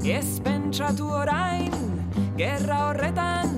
[0.00, 1.74] Ez pentsatu orain,
[2.38, 3.52] gerra horretan,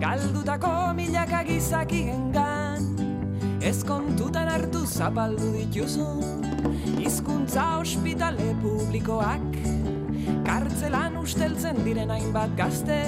[0.00, 2.86] galdutako milaka gizaki gengan.
[3.60, 6.48] Ez kontutan hartu zapaldu dituzun,
[7.02, 9.60] hizkuntza ospitale publikoak.
[10.48, 13.02] Kartzelan usteltzen diren hainbat gazte,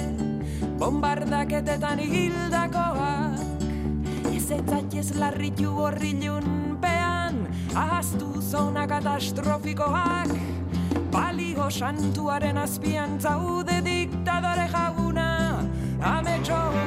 [0.76, 3.20] bombardaketetan hildakoak.
[4.41, 7.43] Ez etzatez larritu horrilun pean,
[7.76, 10.32] ahaztu zona katastrofikoak.
[11.12, 15.28] Balio santuaren azpian zaude diktadore jaguna,
[16.16, 16.80] ametsona.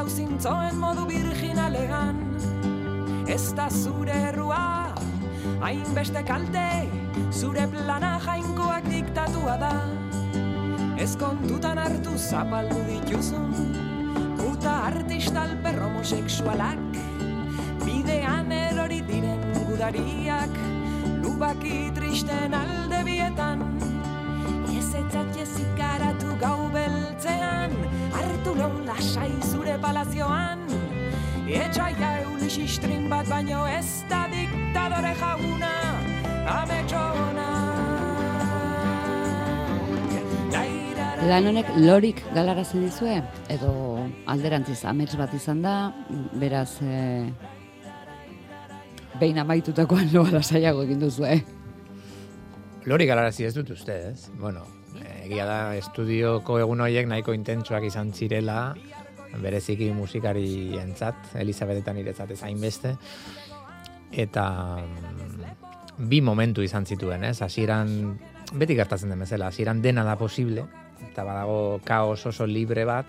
[0.00, 2.16] Kristau zintzoen modu virginalegan.
[3.28, 4.94] Ez da zure errua,
[5.60, 6.88] hainbeste kalte,
[7.30, 9.72] zure plana jainkoak diktatua da.
[10.98, 13.52] Ez kontutan hartu zapaldu dituzun,
[14.38, 16.80] puta artista alper homoseksualak,
[17.84, 20.56] bidean erori diren gudariak,
[21.22, 23.80] lubaki tristen alde bieta bertan
[24.80, 27.70] Ez etzat jezikaratu gau beltzean
[28.16, 28.88] Artu lon
[29.70, 30.58] zure palazioan
[31.46, 35.74] Etxaia eulis istrin bat baino ez da diktadore jauna
[36.50, 37.48] Ametxona
[41.28, 43.20] Lan honek lorik galarazi dizue
[43.54, 43.72] edo
[44.26, 45.92] alderantziz amets bat izan da,
[46.40, 47.28] beraz e,
[49.20, 51.36] behin amaitutakoan loa lasaiago egin duzue.
[52.88, 54.30] Lori galarazi ez dut uste, ez?
[54.40, 54.64] Bueno,
[54.96, 58.72] eh, egia da estudioko egun horiek nahiko intentsuak izan zirela,
[59.38, 62.96] bereziki musikari entzat, Elizabetetan iretzat ez hainbeste,
[64.10, 64.44] eta
[64.82, 67.40] mm, bi momentu izan zituen, ez?
[67.42, 68.18] Hasieran
[68.52, 70.66] beti gertatzen den bezala, hasieran dena da posible,
[71.10, 73.06] eta badago kaos oso libre bat,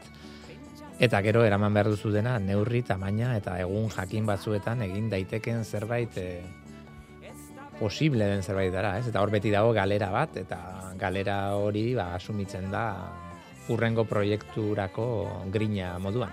[1.02, 6.18] eta gero eraman behar duzu dena neurri, tamaina, eta egun jakin batzuetan egin daiteken zerbait
[6.22, 6.28] e,
[7.80, 9.08] posible den zerbait dara, ez?
[9.10, 10.60] Eta hor beti dago galera bat, eta
[11.02, 12.86] galera hori ba, asumitzen da
[13.70, 15.06] urrengo proiekturako
[15.52, 16.32] grina moduan.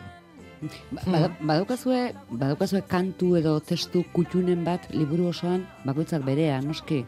[0.90, 7.04] Ba- bada- Badaukazue, badaukazue kantu edo testu kutxunen bat liburu osoan, bakoitzak berea, noski,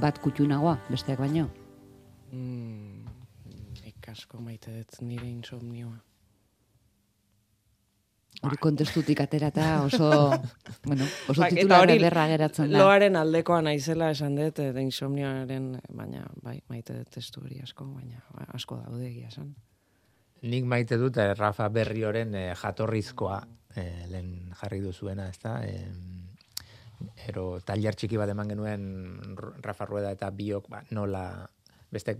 [0.00, 1.48] bat kutxunagoa, besteak baino.
[2.32, 3.06] Mm,
[3.84, 5.96] nik asko maite dut nire insomnioa.
[8.42, 10.08] Hori kontestutik aterata oso,
[10.88, 12.80] bueno, oso eta titular hori geratzen da.
[12.82, 18.20] Loaren aldekoa naizela esan dut, eta insomnioaren, baina, bai, maite dut testu hori asko, baina
[18.34, 19.54] ba, asko daude egia esan.
[20.44, 23.38] Nik maite dut eh, Rafa Berrioren eh, jatorrizkoa
[23.76, 25.60] eh, lehen jarri duzuena, ez da?
[27.28, 28.84] ero tailer txiki bat eman genuen
[29.62, 31.24] Rafa Rueda eta biok ba, nola
[31.92, 32.16] beste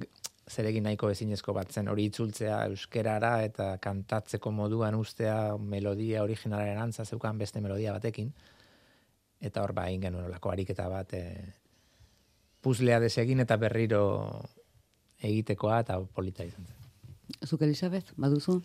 [0.50, 7.04] zeregin nahiko ezinezko bat zen hori itzultzea euskerara eta kantatzeko moduan ustea melodia originalaren antza
[7.04, 8.32] zeukan beste melodia batekin
[9.40, 11.24] eta hor ba egin genuen olako ariketa bat e,
[12.64, 14.04] puzzlea desegin eta berriro
[15.24, 16.80] egitekoa eta polita izan zen.
[17.44, 18.58] Zuk Elisabeth, baduzu?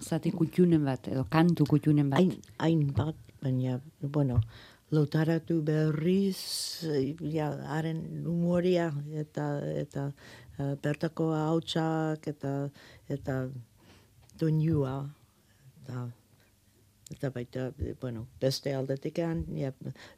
[0.00, 2.20] Zati kutxunen bat, edo kantu kutxunen bat.
[2.20, 4.38] Hain, hain bat, baina, bueno,
[4.94, 6.38] lotaratu berriz,
[6.88, 8.88] eh, ja, haren humoria,
[9.20, 9.48] eta,
[9.82, 10.08] eta
[10.58, 12.70] eh, bertako hautsak, eta,
[13.08, 13.48] eta
[14.38, 15.08] doinua,
[15.82, 16.06] eta,
[17.10, 19.72] eta baita, bueno, beste aldetikan, ja,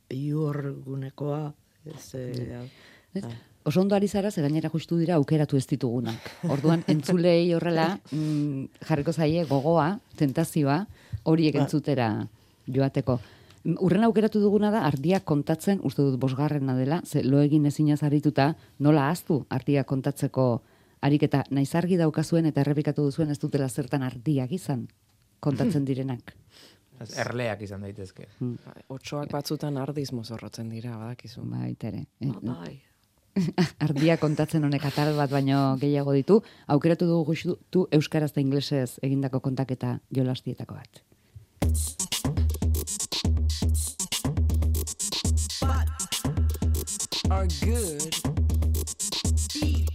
[0.08, 1.52] biur gunekoa,
[1.86, 2.68] ez, eh,
[3.14, 3.24] Ez?
[3.24, 3.38] ah.
[3.62, 6.30] Oso ondo ari zara, ze gainera justu dira aukeratu ez ditugunak.
[6.48, 10.86] Orduan, entzulei horrela, mm, jarriko zaie gogoa, tentazioa,
[11.28, 11.66] horiek Ba.
[11.66, 12.06] entzutera
[12.66, 13.18] joateko.
[13.64, 18.54] Urren aukeratu duguna da, ardiak kontatzen, uste dut bosgarrena dela, ze lo egin ezinaz harituta,
[18.78, 20.62] nola aztu ardiak kontatzeko
[21.04, 24.86] ariketa naiz argi daukazuen eta errepikatu duzuen ez dutela zertan ardiak izan
[25.40, 26.34] kontatzen direnak.
[27.16, 28.26] Erleak izan daitezke.
[28.40, 31.44] Bai, Otsoak batzutan ardiz mozorrotzen dira, badakizu.
[31.48, 32.04] Baita ere.
[32.20, 32.80] Eh, bai.
[33.86, 39.40] ardia kontatzen honek atal bat baino gehiago ditu, aukeratu dugu justu euskaraz eta inglesez egindako
[39.40, 41.04] kontaketa jolastietako bat.
[47.40, 48.14] Are good.
[49.54, 49.86] B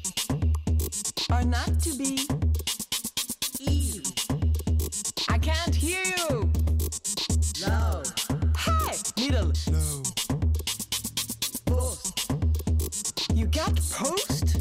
[1.29, 2.27] are not to be.
[3.59, 4.01] E
[5.29, 6.51] I can't hear you.
[7.61, 8.01] Low.
[8.57, 9.51] Hey, middle.
[9.69, 10.01] Low.
[11.67, 13.21] Post.
[13.35, 14.57] You got post?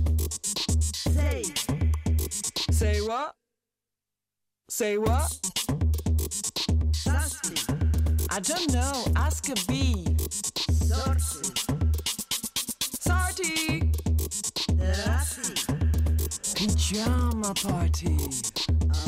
[0.95, 1.45] Say.
[2.70, 3.35] Say what?
[4.68, 5.32] Say what?
[7.07, 7.57] Ask me.
[8.28, 9.05] I don't know.
[9.16, 10.05] Ask a bee.
[13.15, 13.95] Sarty.
[16.57, 18.19] Pajama party.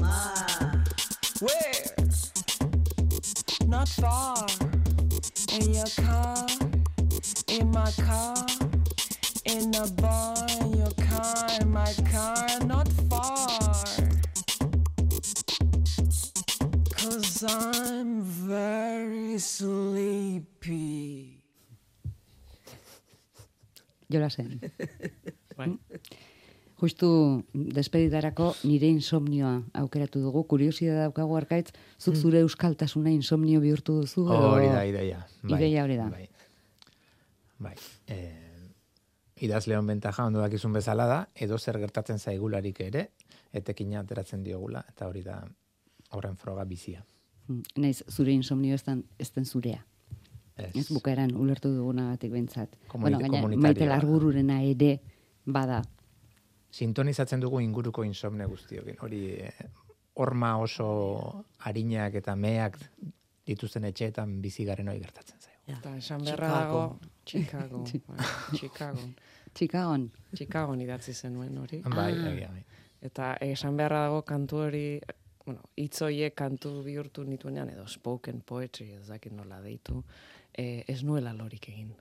[0.01, 0.85] Ah.
[1.41, 2.07] Where?
[3.67, 4.47] Not far.
[5.59, 6.47] In your car.
[7.49, 8.47] In my car.
[9.45, 10.37] In a bar.
[10.61, 11.49] In your car.
[11.61, 12.47] In my car.
[12.65, 13.83] Not far.
[16.95, 21.36] Cause I'm very sleepy.
[24.13, 24.61] Jolasen.
[25.59, 25.73] Bai.
[26.77, 27.09] Justu
[27.55, 30.43] despeditarako nire insomnioa aukeratu dugu.
[30.45, 34.27] Kuriosia daukagu arkaitz, zuk zure euskaltasuna insomnio bihurtu duzu.
[34.29, 35.23] Hori da, ideia.
[35.49, 36.11] Ideia hori da.
[36.13, 36.27] Bai.
[37.65, 37.75] bai.
[38.13, 38.19] E,
[39.49, 43.09] idazleon bentaja ondo dakizun bezala da, edo zer gertatzen zaigularik ere,
[43.57, 45.41] etekina ateratzen diogula, eta hori da
[46.13, 47.01] horren froga bizia.
[47.49, 49.81] Mm, Naiz, zure insomnio ez den, ez den zurea.
[50.57, 50.71] Ez.
[50.77, 52.33] Ez bukaeran ulertu dugunagatik.
[52.33, 53.91] Komuni- bueno, gaina, maite da.
[53.97, 55.01] larbururena ere
[55.45, 55.83] bada.
[56.71, 58.97] Sintonizatzen dugu inguruko insomne guztiokin.
[59.01, 59.53] Hori eh,
[60.15, 62.79] horma oso harinak eta meak
[63.47, 65.61] dituzten etxeetan bizi garen hori gertatzen zaigu.
[65.67, 65.79] Ja.
[65.79, 66.79] Eta esan beharra Chicago.
[66.79, 67.85] dago, Chicago,
[68.55, 68.99] Chicago.
[69.57, 70.11] Chicagon.
[70.37, 71.81] Chicagon idatzi zenuen hori.
[71.83, 72.51] Bai, Ah.
[72.53, 72.65] bai.
[73.01, 75.01] Eta esan beharra dago kantu hori,
[75.47, 80.03] bueno, hitz horiek kantu bihurtu nituenean, edo spoken poetry, ez dakit nola deitu,
[80.57, 81.95] e, ez nuela lorik egin.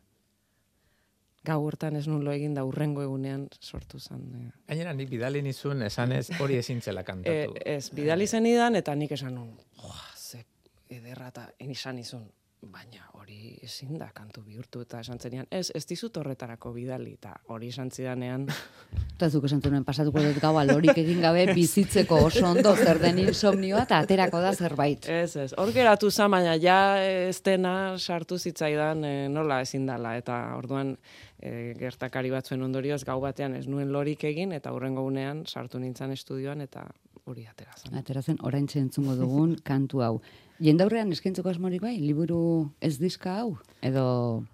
[1.45, 4.23] Gau hortan ez nuen lo egin da urrengo egunean sortu zen.
[4.33, 7.59] E, Gainera, nik bidali nizun esanez hori ezin zela e, kantatu.
[7.65, 9.37] ez, bidali zenidan, eta nik esan
[9.81, 10.45] joa, ze
[10.89, 12.25] ederra eta esan izun,
[12.71, 17.35] baina hori ezin da kantu bihurtu, eta esan zenian, ez, ez dizut horretarako bidali, eta
[17.53, 18.47] hori esan zidanean,
[19.15, 23.21] Eta zuk esan zuen, pasatuko dut gaua lorik egin gabe bizitzeko oso ondo zer den
[23.23, 25.07] insomnioa eta aterako da zerbait.
[25.07, 25.53] Ez, ez.
[25.55, 30.17] Hor geratu za, baina ja ez dena sartu zitzaidan e, nola ezin dala.
[30.19, 30.97] Eta orduan
[31.39, 36.11] e, gertakari batzuen ondorioz gau batean ez nuen lorik egin, eta hurrengo unean sartu nintzen
[36.11, 36.83] estudioan, eta
[37.23, 37.95] hori atera zen.
[37.95, 40.17] Atera zen, orain entzungo dugun kantu hau.
[40.63, 43.57] Jendaurrean eskaintzeko asmorik bai, liburu ez diska hau?
[43.83, 44.45] Edo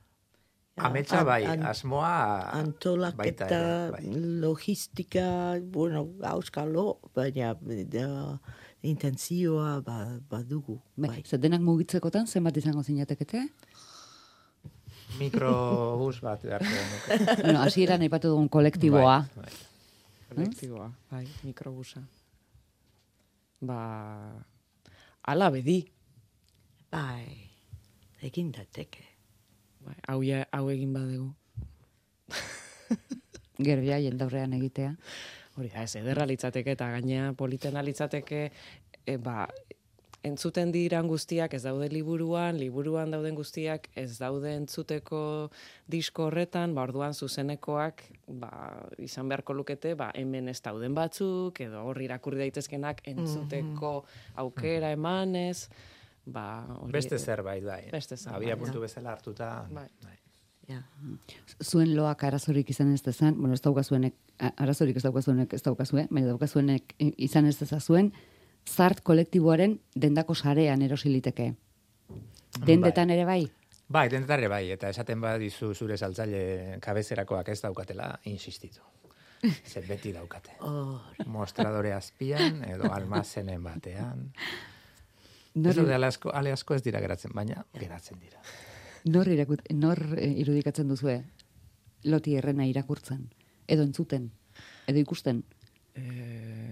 [0.81, 4.21] Ametsa bai, an- asmoa baita antolaketa, ere, bai.
[4.41, 7.51] logistika, bueno, auskalo, baina
[7.91, 8.39] da,
[8.81, 10.79] intentzioa ba, badugu.
[10.97, 11.23] bai, Bai.
[11.27, 13.43] zer denak mugitzekotan zenbat izango zinatekete?
[15.19, 16.65] Mikrobus bat beharko
[17.43, 19.17] bueno, hasieran aipatu dugun kolektiboa.
[19.35, 19.53] Bai, bai.
[20.31, 22.01] Kolektiboa, bai, mikrobusa.
[23.61, 23.77] Ba,
[25.23, 25.81] ala bedi.
[26.91, 27.49] Bai,
[28.25, 29.05] egin dateke.
[29.81, 31.29] Bai, hau, ja, hau egin badegu.
[33.67, 34.95] Gero ja, jendaurrean egitea.
[35.57, 38.45] Hori da, ez ederra litzateke eta gainea politena litzateke,
[39.05, 39.45] e, ba,
[40.23, 45.21] entzuten diran guztiak ez daude liburuan, liburuan dauden guztiak ez daude entzuteko
[45.91, 48.03] disko horretan, ba, orduan zuzenekoak
[48.41, 48.51] ba,
[49.01, 53.93] izan beharko lukete, ba, hemen ez dauden batzuk, edo hor irakurri daitezkenak entzuteko
[54.45, 55.69] aukera emanez,
[56.25, 56.47] ba,
[56.77, 57.83] hori, Beste zerbait, bai.
[57.91, 58.59] Beste zerbait, Abia ja.
[58.61, 59.53] puntu bezala hartuta.
[59.73, 59.87] Bai.
[60.69, 60.83] Ja.
[61.63, 64.13] Zuen loak arazorik izan ez dezan, bueno, ez daukazuenek,
[64.51, 68.11] arazorik ez daukazuenek ez daukazue, baina daukazuenek izan ez dezazuen,
[68.69, 71.53] zart kolektiboaren dendako sarean erosiliteke.
[72.65, 73.41] Dendetan ere bai?
[73.91, 78.79] Bai, dentare bai, eta esaten badizu zure saltzaile kabezerakoak ez daukatela, insistitu.
[79.71, 80.51] Ze beti daukate.
[80.61, 84.29] Oh, Mostradore azpian, edo almazenen batean.
[85.51, 88.39] Ez Nor, daude ale asko, ale asko ez dira geratzen, baina geratzen dira.
[89.03, 91.23] nor, irakut, nor eh, irudikatzen duzue
[92.03, 93.25] loti errena irakurtzen?
[93.67, 94.29] Edo entzuten?
[94.87, 95.43] Edo ikusten?
[95.95, 96.70] E, ja.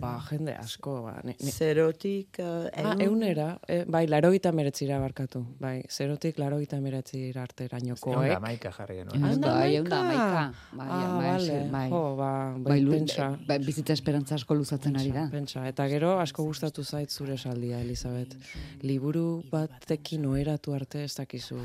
[0.00, 4.98] Ba, jende asko, ba, ne, ne, Zerotik uh, Ah, eunera, e, bai, laro gita meretzira
[5.02, 5.40] barkatu.
[5.60, 8.14] Bai, zerotik laro gita meretzira arterainokoek.
[8.14, 9.24] Eunda maika jarri genuen.
[9.30, 9.76] Anda, bai, hamaika.
[9.80, 10.52] eunda hamaika.
[10.72, 11.58] Bai, ah, bai, vale.
[11.72, 11.88] bai.
[11.90, 13.26] Jo, ba, bai, Bai, pentsa.
[13.48, 15.24] bai, bizitza esperantza asko luzatzen ari da.
[15.32, 18.36] Pentsa, eta gero asko gustatu zait zure saldia, Elizabeth.
[18.82, 21.56] Liburu batekin oheratu arte ez dakizu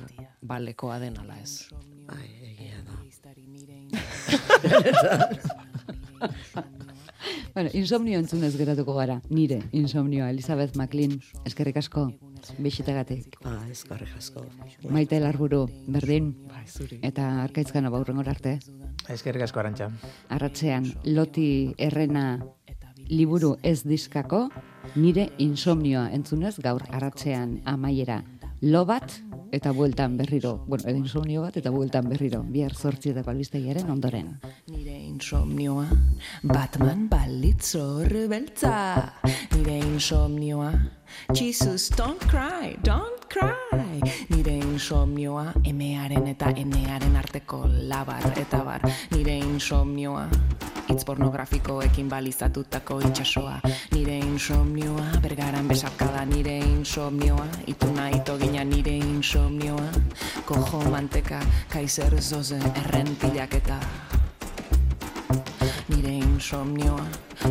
[0.42, 1.54] balekoa den ala ez.
[2.08, 2.96] Bai, egia da.
[7.54, 9.22] Bueno, insomnio entzunez geratuko gara.
[9.30, 12.08] Nire insomnioa, Elizabeth McLean, eskerrik asko,
[12.58, 13.38] bixitagatik.
[13.44, 14.46] Ba, eskarrik asko.
[14.90, 16.34] Maite larburu, berdin,
[16.68, 17.00] zuri.
[17.04, 18.60] eta arkaizkan abaurrengor arte.
[19.10, 19.90] Eskerrik asko arantxa.
[20.30, 22.40] Arratzean, loti errena
[23.10, 24.46] liburu ez diskako,
[24.96, 28.22] nire insomnioa entzunez gaur arratzean amaiera.
[28.62, 29.10] Lo bat
[29.52, 30.64] eta bueltan berriro.
[30.68, 32.44] Bueno, edo insomnio bat eta bueltan berriro.
[32.46, 34.36] Bihar zortzietako albistegiaren ondoren.
[34.70, 35.88] Nire insomnioa,
[36.44, 39.18] Batman balitzor beltza.
[39.56, 40.70] Nire insomnioa,
[41.34, 44.02] Jesus, don't cry, don't cry.
[44.30, 48.82] Nire insomnioa, emearen eta enearen arteko labar eta bar.
[49.16, 50.28] Nire insomnioa,
[50.90, 53.60] hitz pornografikoekin balizatutako itxasoa.
[53.96, 57.48] Nire insomnioa, bergaran besarkada nire insomnioa.
[57.68, 59.92] Ituna itogina nire insomnioa.
[60.46, 61.40] Kojo manteka,
[61.70, 63.80] kaiser zoze, erren pilaketa.
[65.92, 67.04] Nire insomnioa,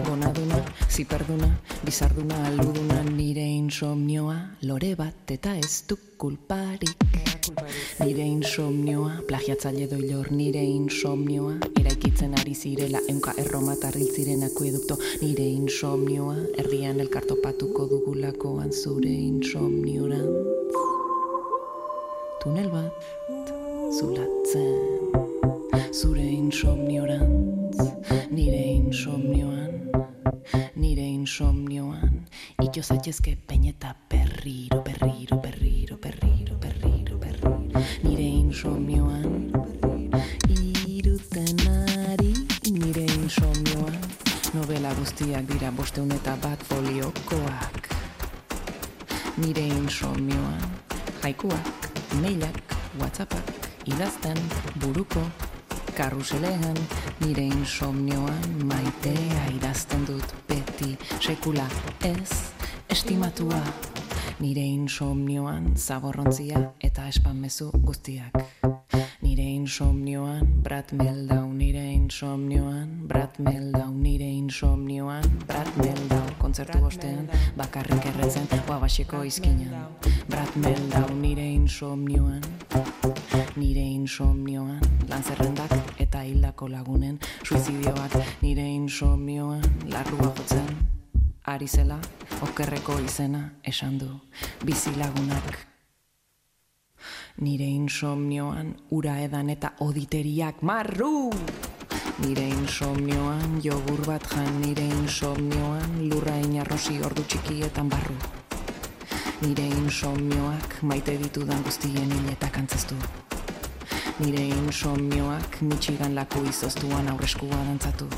[0.04, 0.56] gonaduna,
[0.88, 1.48] ziperduna,
[1.84, 6.96] bizarduna, aluduna, nire insomnioa, lore bat eta ez du kulparik.
[8.00, 15.44] Nire insomnioa, plagiatzaile doilor, nire insomnioa, eraikitzen ari zirela, eunka erromatar hil ziren akuedukto, nire
[15.44, 20.78] insomnioa, erdian elkartopatuko dugulakoan zure insomniorantz.
[22.40, 23.10] Tunel bat,
[24.00, 25.28] zulatzen,
[25.88, 27.78] zure insomniorantz,
[28.30, 29.90] nire insomnioan,
[30.76, 32.26] nire insomnioan,
[32.62, 39.52] ito zaitezke peineta berriro, berriro, berriro, berriro, berriro, berriro, nire insomnioan,
[40.86, 41.56] iruten
[42.12, 42.34] ari,
[42.70, 43.98] nire insomnioan,
[44.54, 47.92] novela guztiak dira bosteun eta bat foliokoak,
[49.40, 50.66] nire insomnioan,
[51.22, 53.54] jaikuak, mailak, whatsappak,
[53.86, 54.36] idazten,
[54.82, 55.22] buruko,
[55.96, 56.76] karruselean,
[57.20, 61.66] nire insomnioan maitea idazten dut beti sekula
[62.04, 62.52] ez
[62.90, 63.60] estimatua.
[64.40, 68.38] Nire insomnioan zaborrontzia eta espanmezu guztiak.
[69.20, 78.06] Nire insomnioan Brad Meldau, nire insomnioan Brad Meldau, nire insomnioan Brad Meldau, kontzertu ostean bakarrik
[78.10, 79.86] erretzen guabaseko izkinan.
[80.26, 82.42] Brad Meldau, nire insomnioan
[83.54, 84.80] nire insomnioan.
[85.06, 85.70] Lan zerrendak
[86.02, 89.62] eta hildako lagunen suizidioak nire insomnioan.
[89.94, 90.74] Larrua jotzen
[91.46, 92.00] ari zela
[92.42, 94.10] okerreko izena esan du.
[94.66, 95.54] Bizi lagunak.
[97.46, 101.30] Nire insomnioan ura edan eta oditeriak marru
[102.20, 108.16] Nire insomnioan jogur bat jan nire insomnioan lurra inarrosi ordu txikietan barru.
[109.40, 112.98] Nire insomnioak maite ditudan guztien hiletak antzaztu.
[114.20, 118.08] Nire insomnioak Michigan laku izoztuan aurreskua dantzatu.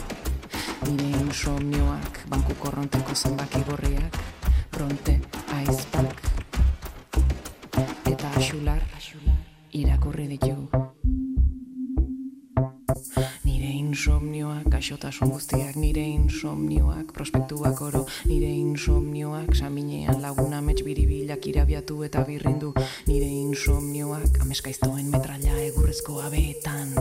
[0.89, 4.19] Nire insomnioak banku korronteko zenbaki borriak,
[4.75, 5.21] bronte,
[5.61, 6.27] aizpak,
[8.11, 8.83] eta axular,
[9.71, 10.92] irakurri ditu.
[14.03, 22.25] Insomnioak, gaixotasun guztiak, nire insomnioak, prospektuak oro, nire insomnioak, saminean laguna mets biribilak irabiatu eta
[22.27, 22.73] birrindu,
[23.07, 26.97] nire insomnioak, ameskaiztoen metralla egurrezko abeetan,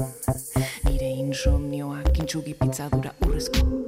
[0.86, 3.81] nire insomnioak, intxugi pitzadura urrezko,